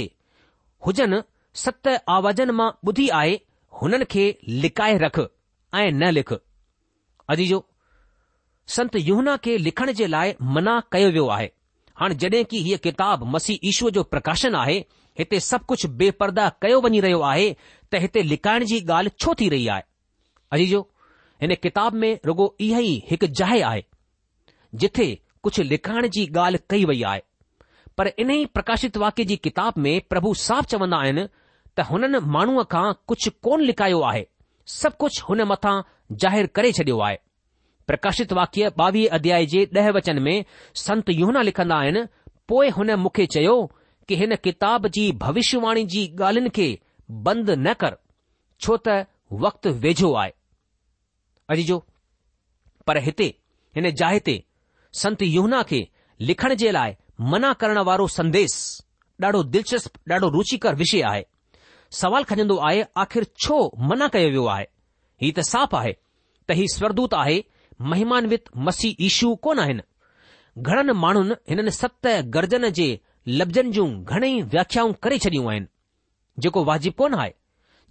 हुजनि 0.86 1.20
सत 1.62 1.88
आवाज़न 2.16 2.50
मां 2.58 2.68
ॿुधी 2.90 3.08
आहे 3.20 3.38
हुननि 3.80 4.04
खे 4.14 4.26
लिकाए 4.66 4.98
रख 5.04 5.18
ऐं 5.20 5.90
न 5.92 6.10
लिख 6.16 6.32
अजी 7.34 7.48
संत 8.76 8.96
युना 9.04 9.36
खे 9.46 9.56
लिखण 9.68 9.92
जे 10.02 10.06
लाइ 10.16 10.34
मना 10.56 10.78
कयो 10.92 11.10
वियो 11.16 11.26
आहे 11.38 11.50
हाणे 12.00 12.14
जड॒हिं 12.22 12.44
की 12.52 12.58
ही 12.68 12.76
किताब 12.88 13.24
मसीह 13.34 13.68
ईश्वर 13.72 13.90
जो 13.98 14.02
प्रकाशन 14.14 14.54
आहे 14.62 14.78
हिते 15.18 15.38
सभु 15.44 15.64
कुझु 15.68 15.88
बेपरदा 16.00 16.48
कयो 16.62 16.80
वञी 16.84 16.98
रहियो 17.04 17.20
आहे 17.32 17.46
त 17.92 18.00
हिते 18.00 18.22
लिकाइण 18.32 18.64
जी 18.70 18.80
ॻाल्हि 18.86 19.10
छो 19.24 19.34
थी 19.40 19.48
रही 19.54 19.66
आहे 19.74 19.82
अजी 20.54 20.66
जो 20.72 20.80
हिन 21.42 21.54
किताब 21.62 21.94
में 22.02 22.10
रुगो 22.30 22.48
इहा 22.66 22.78
ई 22.84 22.96
हिकु 23.10 23.26
जाइ 23.40 23.60
आहे 23.70 23.84
जिथे 24.82 25.06
कुझु 25.46 25.62
लिकाइण 25.70 26.08
जी 26.16 26.26
ॻाल्हि 26.36 26.60
कई 26.70 26.84
वई 26.92 27.02
आहे 27.12 27.22
पर 27.98 28.10
इन 28.24 28.30
ई 28.30 28.44
प्रकाशित 28.58 28.96
वाक्य 29.04 29.24
जी 29.32 29.36
किताब 29.48 29.74
में 29.86 29.94
प्रभु 30.10 30.34
साफ़ 30.46 30.66
चवंदा 30.74 30.96
आहिनि 31.06 31.26
त 31.76 31.86
हुननि 31.90 32.18
माण्हूअ 32.36 32.64
खां 32.74 32.92
कुझु 33.12 33.30
कोन 33.48 33.60
लिकायो 33.70 34.00
आहे 34.10 34.26
सभु 34.80 34.96
कुझु 35.04 35.24
हुन 35.28 35.42
मथां 35.52 35.76
जाहिरु 36.24 36.48
करे 36.58 36.72
छडि॒यो 36.78 37.00
आहे 37.08 37.16
प्रकाशित 37.90 38.32
वाक्य 38.40 38.70
ॿावीह 38.82 39.14
अध्याय 39.20 39.46
जे 39.54 39.64
ॾह 39.80 39.90
वचन 39.96 40.22
में 40.28 40.34
संत 40.84 41.10
युना 41.20 41.42
लिखंदा 41.50 41.76
आहिनि 41.84 42.04
पोइ 42.52 42.68
हुन 42.78 42.90
मूंखे 43.04 43.26
चयो 43.34 43.54
की 44.08 44.16
हिन 44.16 44.34
किताब 44.44 44.86
जी 44.96 45.10
भविष्यवाणी 45.22 45.84
जी 45.92 46.04
ॻाल्हियुनि 46.20 46.50
खे 46.56 46.66
बंदि 47.26 47.54
न 47.66 47.72
कर 47.80 47.94
छो 48.64 48.76
त 48.86 49.04
वक़्तु 49.44 49.70
वेझो 49.84 50.12
आहे 50.22 50.30
अॼ 51.52 51.56
जो 51.70 51.78
पर 52.86 52.98
हिते 53.06 53.26
हिन 53.76 53.90
जाइ 54.00 54.18
ते 54.26 54.36
संत 55.00 55.22
युना 55.30 55.62
खे 55.70 55.80
लिखण 56.28 56.54
जे 56.62 56.70
लाइ 56.78 56.94
मना 57.32 57.52
करण 57.62 57.78
वारो 57.90 58.06
संदेस 58.18 58.54
ॾाढो 59.24 59.42
दिलचस्प 59.54 59.92
ॾाढो 60.10 60.28
रुचिकर 60.36 60.74
विषय 60.82 61.02
आहे 61.10 61.22
सवाल 62.02 62.24
खजंदो 62.30 62.56
आहे 62.68 62.82
आख़िर 63.02 63.24
छो 63.44 63.54
मना 63.90 64.08
कयो 64.14 64.28
वियो 64.30 64.44
आहे 64.54 64.66
हीउ 65.22 65.32
त 65.38 65.44
साफ़ 65.50 65.76
आहे 65.76 65.92
त 66.48 66.56
ही 66.58 66.66
स्वर्दूत 66.74 67.14
आहे 67.24 67.38
महिमान 67.92 68.26
वित 68.32 68.50
ईशू 69.08 69.34
कोन 69.46 69.58
आहिनि 69.64 69.82
घणनि 70.64 70.92
माण्हुनि 71.04 71.34
हिननि 71.48 71.70
सत 71.80 72.06
जे 72.80 72.88
लफ़्ज़नि 73.28 73.70
जूं 73.72 73.88
घणेई 74.16 74.40
व्याख्याऊं 74.50 74.92
करे 75.02 75.16
छॾियूं 75.22 75.50
आहिनि 75.50 75.66
जेको 76.42 76.62
वाजिबु 76.64 76.96
कोन 77.02 77.14
आहे 77.20 77.30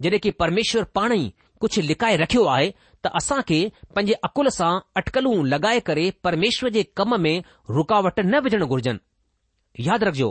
जॾहिं 0.02 0.20
की 0.26 0.30
परमेश्वर 0.42 0.84
पाण 0.98 1.12
ई 1.12 1.24
कुझु 1.60 1.82
लिकाए 1.88 2.16
रखियो 2.22 2.44
आहे 2.54 2.70
त 3.04 3.10
असां 3.20 3.40
खे 3.48 3.58
पंहिंजे 3.96 4.14
अकुल 4.28 4.48
सां 4.58 4.70
अटकलूं 5.00 5.34
लॻाए 5.52 5.80
करे 5.88 6.04
परमेश्वर 6.28 6.70
जे 6.76 6.82
कम 7.00 7.16
में 7.26 7.36
रुकावट 7.78 8.20
न 8.20 8.40
विझणु 8.46 8.66
घुर्जनि 8.76 9.82
यादि 9.88 10.06
रखिजो 10.08 10.30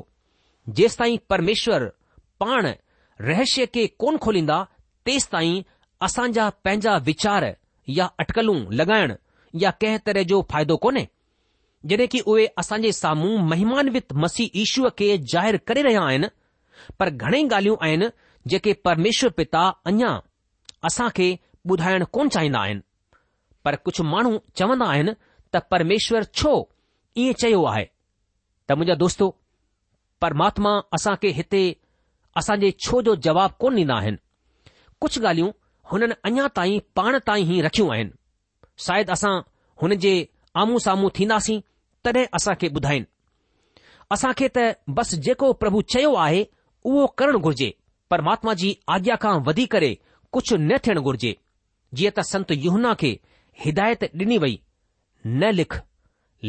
जेसि 0.80 0.96
ताईं 1.04 1.18
परमेश्वर 1.30 1.86
पाण 2.46 2.72
रहस्य 3.30 3.66
खे 3.76 3.86
कोन 4.04 4.18
खोलींदा 4.26 4.58
तेसि 5.08 5.30
ताईं 5.34 5.62
असांजा 6.08 6.50
पंहिंजा 6.66 6.96
वीचार 7.10 7.52
या 8.00 8.08
अटकलूं 8.24 8.60
लॻाइण 8.80 9.14
या 9.66 9.72
कंहिं 9.82 10.00
तरह 10.08 10.24
जो 10.34 10.42
फ़ाइदो 10.52 10.78
कोन्हे 10.88 11.06
जॾहिं 11.90 12.08
की 12.14 12.20
उहे 12.32 12.46
असां 12.60 12.78
जे 12.84 12.92
साम्हूं 12.98 13.34
महिमानवित 13.50 14.14
मसीह 14.24 14.60
ईश्व 14.62 14.90
खे 15.00 15.08
ज़ाहिरु 15.34 15.58
करे 15.72 15.82
रहिया 15.88 16.04
आहिनि 16.12 16.28
पर 17.02 17.10
घणेई 17.28 17.44
ॻाल्हियूं 17.50 17.76
आहिनि 17.88 18.08
जेके 18.54 18.74
परमेश्वर 18.88 19.30
पिता 19.40 19.66
अञा 19.92 20.10
असां 20.90 21.10
खे 21.20 21.28
ॿुधाइण 21.74 22.04
कोन 22.16 22.30
चाहींदा 22.38 22.60
आहिनि 22.68 22.82
पर 23.68 23.76
कुझु 23.88 24.04
माण्हू 24.14 24.32
चवंदा 24.62 24.86
आहिनि 24.96 25.14
त 25.54 25.62
परमेश्वर 25.74 26.24
छो 26.42 26.54
ईअं 27.24 27.40
चयो 27.44 27.64
आहे 27.74 27.86
त 28.68 28.78
मुंहिंजा 28.80 28.96
दोस्तो 29.04 29.30
परमात्मा 30.22 30.74
असां 31.00 31.16
खे 31.22 31.30
हिते 31.40 31.64
असांजे 32.42 32.72
छो 32.86 33.02
जो 33.08 33.16
जवाब 33.30 33.52
कोन 33.62 33.78
ॾींदा 33.84 33.98
आहिनि 34.02 34.22
कुझु 35.02 35.22
ॻाल्हियूं 35.26 35.52
हुननि 35.92 36.16
अञा 36.28 36.48
ताईं 36.58 36.80
पाण 36.98 37.18
ताईं 37.30 37.54
ई 37.56 37.62
रखियूं 37.70 37.90
आहिनि 37.94 38.18
शायदि 38.88 39.12
असां 39.18 39.36
हुन 39.82 39.96
जे 40.06 40.14
आम्हूं 40.62 40.80
साम्हूं 40.90 41.10
थींदासीं 41.20 41.60
तॾहिं 42.06 42.26
असां 42.40 42.54
खे 42.62 42.68
ॿुधाइन 42.80 43.06
असां 44.16 44.32
खे 44.42 44.48
त 44.56 44.66
बस 44.98 45.14
जेको 45.28 45.52
प्रभु 45.62 45.82
चयो 45.94 46.14
आहे 46.26 46.44
उहो 46.90 47.06
करणु 47.20 47.40
घुर्जे 47.48 47.70
परमात्मा 48.14 48.54
जी 48.62 48.74
आज्ञा 48.96 49.16
खां 49.24 49.36
वधी 49.48 49.66
करे 49.76 49.90
कुझु 50.38 50.58
न 50.58 50.78
थिअण 50.86 51.00
घुर्जे 51.10 51.32
जीअं 52.00 52.16
त 52.20 52.26
संत 52.32 52.54
युना 52.66 52.94
खे 53.04 53.12
हिदायत 53.66 54.06
डि॒नी 54.20 54.38
वई 54.44 54.54
न 55.26 55.52
लिख 55.60 55.78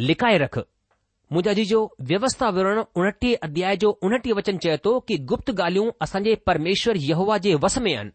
लिकाए 0.08 0.38
रख 0.44 0.58
मंजा 1.34 1.52
जी 1.58 1.64
जो 1.72 1.78
व्यवस्था 2.10 2.48
विरण 2.56 2.80
उणटीह 3.00 3.42
अध्याय 3.46 3.76
जो 3.84 3.88
उणटीह 4.08 4.36
वचन 4.38 4.58
चए 4.64 4.76
थो 4.84 4.92
कि 5.08 5.16
गुप्त 5.32 5.50
ॻाल्हियूं 5.60 5.88
असांजे 6.06 6.34
परमेश्वर 6.50 7.00
यहवा 7.08 7.38
जे 7.46 7.54
वस 7.64 7.78
में 7.86 7.92
आहिनि 7.94 8.14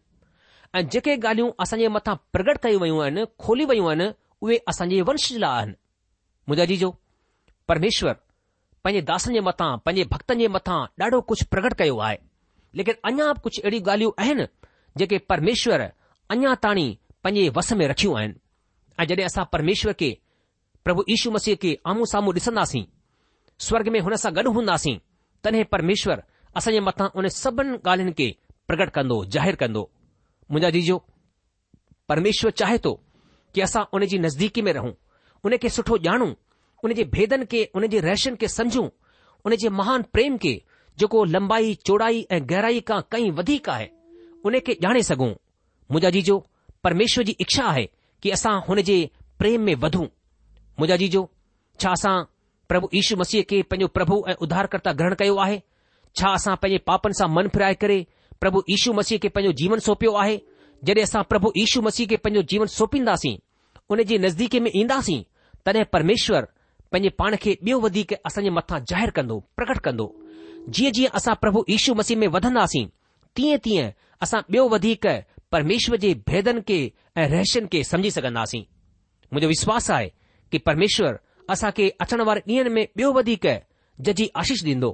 ऐं 0.78 0.82
जेके 0.94 1.16
ॻाल्हियूं 1.22 1.50
असांजे 1.66 1.88
मथां 1.96 2.14
प्रगट 2.34 2.62
कयूं 2.66 2.80
वयूं 2.84 3.02
आहिनि 3.04 3.24
खोली 3.46 3.64
वयूं 3.72 3.88
आहिनि 3.90 4.08
उहे 4.46 4.58
असांजे 4.74 5.00
वंश 5.10 5.30
लाइ 5.44 5.48
आहिनि 5.58 5.74
मुंजा 6.48 6.64
जी 6.72 6.76
जो 6.84 6.90
પરમેશ્વર 7.68 8.16
પજે 8.82 9.00
દાસન 9.10 9.34
મેથા 9.46 9.78
પજે 9.84 10.02
ભક્તન 10.12 10.40
મેથા 10.54 10.88
ડાડો 10.96 11.18
કુછ 11.28 11.42
પ્રગટ 11.52 11.76
કયો 11.78 11.98
આય 12.02 12.18
લેકિન 12.76 12.96
અણાબ 13.08 13.36
કુછ 13.44 13.58
એડી 13.66 13.82
ગાલિયો 13.86 14.14
આહેન 14.20 14.40
જે 14.98 15.04
કે 15.10 15.16
પરમેશ્વર 15.30 15.80
અણા 16.32 16.56
તાણી 16.64 16.98
પજે 17.22 17.42
વસ 17.56 17.68
મે 17.78 17.84
રખીઓ 17.92 18.12
આય 18.16 18.34
અજે 19.00 19.14
આસા 19.24 19.44
પરમેશ્વર 19.52 19.94
કે 20.00 20.10
પ્રભુ 20.84 21.02
ઈશુ 21.06 21.28
મસીહ 21.34 21.58
કે 21.62 21.70
આમુ 21.88 22.04
સામુ 22.12 22.30
દિસનાસી 22.36 22.90
સ્વર્ગ 23.64 23.86
મે 23.92 23.98
હણસા 24.04 24.30
ગડ 24.36 24.48
હોનાસી 24.56 25.00
તને 25.42 25.60
પરમેશ્વર 25.72 26.18
આસા 26.54 26.80
મેથા 26.86 27.10
ઉને 27.18 27.30
સબન 27.42 27.70
ગાલન 27.86 28.10
કે 28.18 28.28
પ્રગટ 28.66 28.94
કંદો 28.94 29.16
જાહેર 29.32 29.56
કંદો 29.60 29.82
મુંજા 30.50 30.74
જીજો 30.76 30.96
પરમેશ્વર 32.08 32.52
ચાહે 32.58 32.78
તો 32.84 32.92
કે 33.54 33.58
આસા 33.62 33.86
ઉને 33.94 34.06
જી 34.10 34.18
નઝદીકી 34.24 34.62
મે 34.66 34.72
રહું 34.76 34.94
ઉને 35.44 35.56
કે 35.62 35.68
સઠો 35.74 35.94
જાનું 36.06 36.32
उन 36.84 36.92
जे 36.94 37.04
भेदन 37.14 37.44
खे 37.50 37.64
उन 37.76 37.86
जे 37.86 38.00
रर्शन 38.00 38.34
खे 38.36 38.48
समझूं 38.48 38.88
उन 39.46 39.56
जे 39.62 39.68
महान 39.80 40.02
प्रेम 40.12 40.36
खे 40.44 40.54
जेको 40.98 41.24
लंबाई 41.24 41.74
चौड़ाई 41.86 42.26
ऐं 42.36 42.40
गहराई 42.50 42.80
खां 42.88 43.00
कई 43.12 43.30
वधीक 43.38 43.68
आहे 43.74 43.88
उन 44.46 44.58
खे 44.66 44.76
ॼाणे 44.84 45.02
सघूं 45.08 45.30
मोजा 45.92 46.10
जी 46.16 46.22
जो 46.28 46.36
परमेश्वर 46.84 47.24
जी 47.24 47.36
इच्छा 47.40 47.64
आहे 47.68 47.84
कि 48.22 48.30
असां 48.36 48.60
हुन 48.68 48.80
जे 48.88 48.96
प्रेम 49.38 49.62
में 49.66 49.74
वधूं 49.84 50.06
मोजा 50.80 50.96
जीजो 51.02 51.20
जो 51.20 51.28
छा 51.82 51.90
असां 51.98 52.14
प्रभु 52.68 52.88
यीशू 52.94 53.16
मसीह 53.16 53.42
खे 53.50 53.62
पंहिंजो 53.70 53.86
प्रभु 53.98 54.22
ऐं 54.30 54.34
उधारकर्ता 54.46 54.92
ग्रहण 55.00 55.14
कयो 55.20 55.36
आहे 55.44 55.60
छा 56.20 56.32
असां 56.38 56.56
पंहिंजे 56.62 56.78
पापनि 56.90 57.14
सां 57.20 57.28
मन 57.34 57.48
फिराए 57.54 57.74
करे 57.84 57.98
प्रभु 58.40 58.62
यीशू 58.70 58.92
मसीह 59.00 59.18
खे 59.22 59.28
पंहिंजो 59.36 59.52
जीवन 59.62 59.78
सौंपियो 59.88 60.12
आहे 60.24 60.36
जॾहिं 60.86 61.02
असां 61.04 61.22
प्रभु 61.32 61.52
यीशू 61.56 61.82
मसीह 61.88 62.06
खे 62.12 62.16
पंहिंजो 62.26 62.42
जीवन 62.54 62.66
सौंपींदासीं 62.78 63.36
उन 63.90 64.02
जे 64.12 64.18
नज़दीक 64.26 64.54
में 64.66 64.70
ईंदासीं 64.74 65.22
तॾहिं 65.66 65.84
परमेश्वर 65.92 66.46
पंहिंजे 66.92 67.10
पाण 67.18 67.34
खे 67.42 67.52
ॿियो 67.66 67.78
वधीक 67.82 68.12
असां 68.28 68.42
जे 68.44 68.50
मथां 68.56 68.78
ज़ाहिरु 68.90 69.12
कंदो 69.18 69.34
प्रकट 69.58 69.78
कंदो 69.84 70.04
जीअं 70.78 70.92
जीअं 70.96 71.14
असां 71.18 71.34
प्रभु 71.44 71.60
ईशू 71.76 71.94
मसीह 72.00 72.18
में 72.22 72.26
वधंदासीं 72.34 72.84
तीअं 73.38 73.58
तीअं 73.66 73.86
असां 74.26 74.40
ॿियो 74.56 74.64
वधीक 74.74 75.06
परमेश्वर 75.56 75.96
जे 76.04 76.10
भेदनि 76.30 76.60
खे 76.70 76.78
ऐं 77.22 77.26
रहस्यनि 77.32 77.66
खे 77.74 77.82
समुझी 77.92 78.10
सघंदासीं 78.16 78.60
मुंहिंजो 78.60 79.48
विश्वास 79.52 79.90
आहे 79.96 80.08
कि 80.52 80.58
परमेश्वर 80.68 81.18
असां 81.56 81.70
खे 81.78 81.88
अचण 82.06 82.20
वारे 82.30 82.42
ॾींहनि 82.50 82.70
में 82.76 82.82
ॿियो 82.98 83.10
वधीक 83.18 83.46
जजी 84.08 84.28
आशीष 84.44 84.64
ॾींदो 84.68 84.92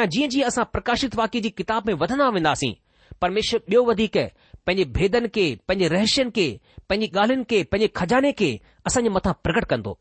ऐ 0.00 0.06
जीअं 0.16 0.28
जीअं 0.34 0.48
असां 0.48 0.64
प्रकाशित 0.76 1.14
वाक्य 1.22 1.40
जी 1.46 1.50
किताब 1.60 1.86
में 1.90 1.94
वधंदा 2.04 2.28
वेंदासीं 2.38 2.72
परमेश्वर 3.22 3.60
ॿियो 3.70 3.84
वधीक 3.90 4.16
पंहिंजे 4.66 4.84
भेदनि 4.98 5.28
खे 5.34 5.46
पंहिंजे 5.68 5.94
रहस्यनि 5.96 6.30
खे 6.40 6.48
पंहिंजी 6.90 7.16
ॻाल्हियुनि 7.18 7.44
खे 7.52 7.62
पंहिंजे 7.72 7.92
खजाने 8.00 8.32
खे 8.40 8.50
असांजे 8.88 9.10
मथां 9.18 9.32
प्रकट 9.48 9.64
कंदो 9.72 9.98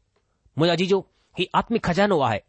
मोजाजी 0.61 0.85
जो 0.95 1.01
हीउ 1.39 1.47
आत्मिक 1.59 1.85
ख़जानो 1.87 2.19
आहे 2.29 2.39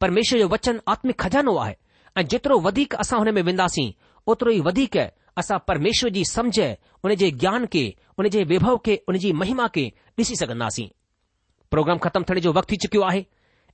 परमेश्वर 0.00 0.38
जो 0.40 0.48
वचन 0.48 0.80
आत्मिक 0.92 1.16
ख़जानो 1.22 1.54
आहे 1.64 1.74
ऐं 2.18 2.22
जेतिरो 2.32 2.58
वधीक 2.60 2.94
असां 3.02 3.18
हुन 3.18 3.34
में 3.34 3.42
वेंदासीं 3.48 3.90
ओतिरो 4.32 4.50
ई 4.50 4.60
वधीक 4.68 4.96
असां 5.42 5.58
परमेश्वर 5.68 6.10
जी 6.16 6.24
समुझ 6.30 6.58
उन 7.04 7.14
जे 7.22 7.30
ज्ञान 7.42 7.66
खे 7.72 7.84
उन 8.18 8.28
जे 8.34 8.42
वैभव 8.52 8.78
खे 8.86 8.96
उन 9.08 9.16
जी 9.24 9.32
महिमा 9.42 9.68
खे 9.76 9.84
ॾिसी 10.18 10.34
सघंदासीं 10.36 10.88
प्रोग्राम 11.70 11.98
ख़तमु 12.04 12.24
थियण 12.30 12.40
जो 12.46 12.52
वक़्तु 12.52 12.72
थी 12.72 12.76
चुकियो 12.84 13.02
आहे 13.10 13.24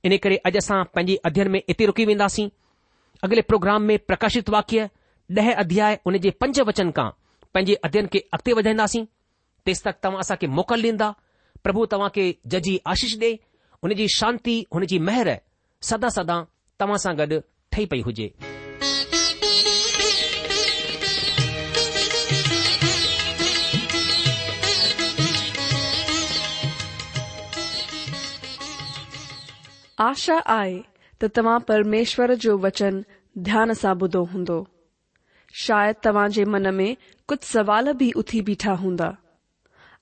इन 0.05 0.15
करे 0.23 0.35
अॼु 0.49 0.57
असां 0.57 0.83
पंहिंजे 0.93 1.15
अध्यन 1.29 1.47
में 1.55 1.61
ऐते 1.73 1.85
रूकी 1.89 2.05
वेंदासीं 2.11 2.47
अॻिले 3.27 3.41
प्रोग्राम 3.51 3.81
में 3.89 3.97
प्रकाशित 4.11 4.49
वाक्य 4.57 4.87
ॾह 5.39 5.51
अध्याय 5.63 5.99
उन 6.09 6.17
जे 6.21 6.29
पंज 6.43 6.59
वचन 6.67 6.91
खां 6.99 7.09
पैंजे 7.53 7.73
अध्ययन 7.87 8.07
खे 8.13 8.19
अॻिते 8.37 8.53
वधाईंदासीं 8.59 9.03
तेसि 9.65 9.81
तक 9.89 9.95
तव्हां 10.03 10.19
असांखे 10.25 10.47
मोकल 10.59 10.83
ॾींदा 10.87 11.11
प्रभु 11.63 11.85
तव्हां 11.91 12.09
खे 12.15 12.25
जजी 12.53 12.79
आशीष 12.93 13.17
ॾे 13.23 13.31
हुनजी 13.83 14.07
शांति 14.13 14.53
हुनजी 14.75 14.97
मेहर 15.09 15.29
सदा 15.89 16.07
सदा 16.15 16.35
तव्हां 16.79 16.97
सां 17.03 17.13
गॾु 17.17 17.37
ठही 17.71 17.85
पई 17.91 17.99
हुजे 18.07 18.25
आशा 30.07 30.37
आहे 30.57 30.75
त 31.21 31.29
तव्हां 31.37 31.57
परमेश्वर 31.71 32.33
जो 32.47 32.57
वचन 32.67 33.03
ध्यान 33.49 33.73
सां 33.83 33.95
ॿुधो 34.03 34.23
हूंदो 34.33 34.59
शायदि 35.65 35.99
तव्हां 36.07 36.29
जे 36.39 36.45
मन 36.55 36.73
में 36.81 36.89
कुझु 37.27 37.45
सवाल 37.53 37.93
बि 38.03 38.11
उथी 38.23 38.41
बीठा 38.51 38.73
हूंदा 38.83 39.09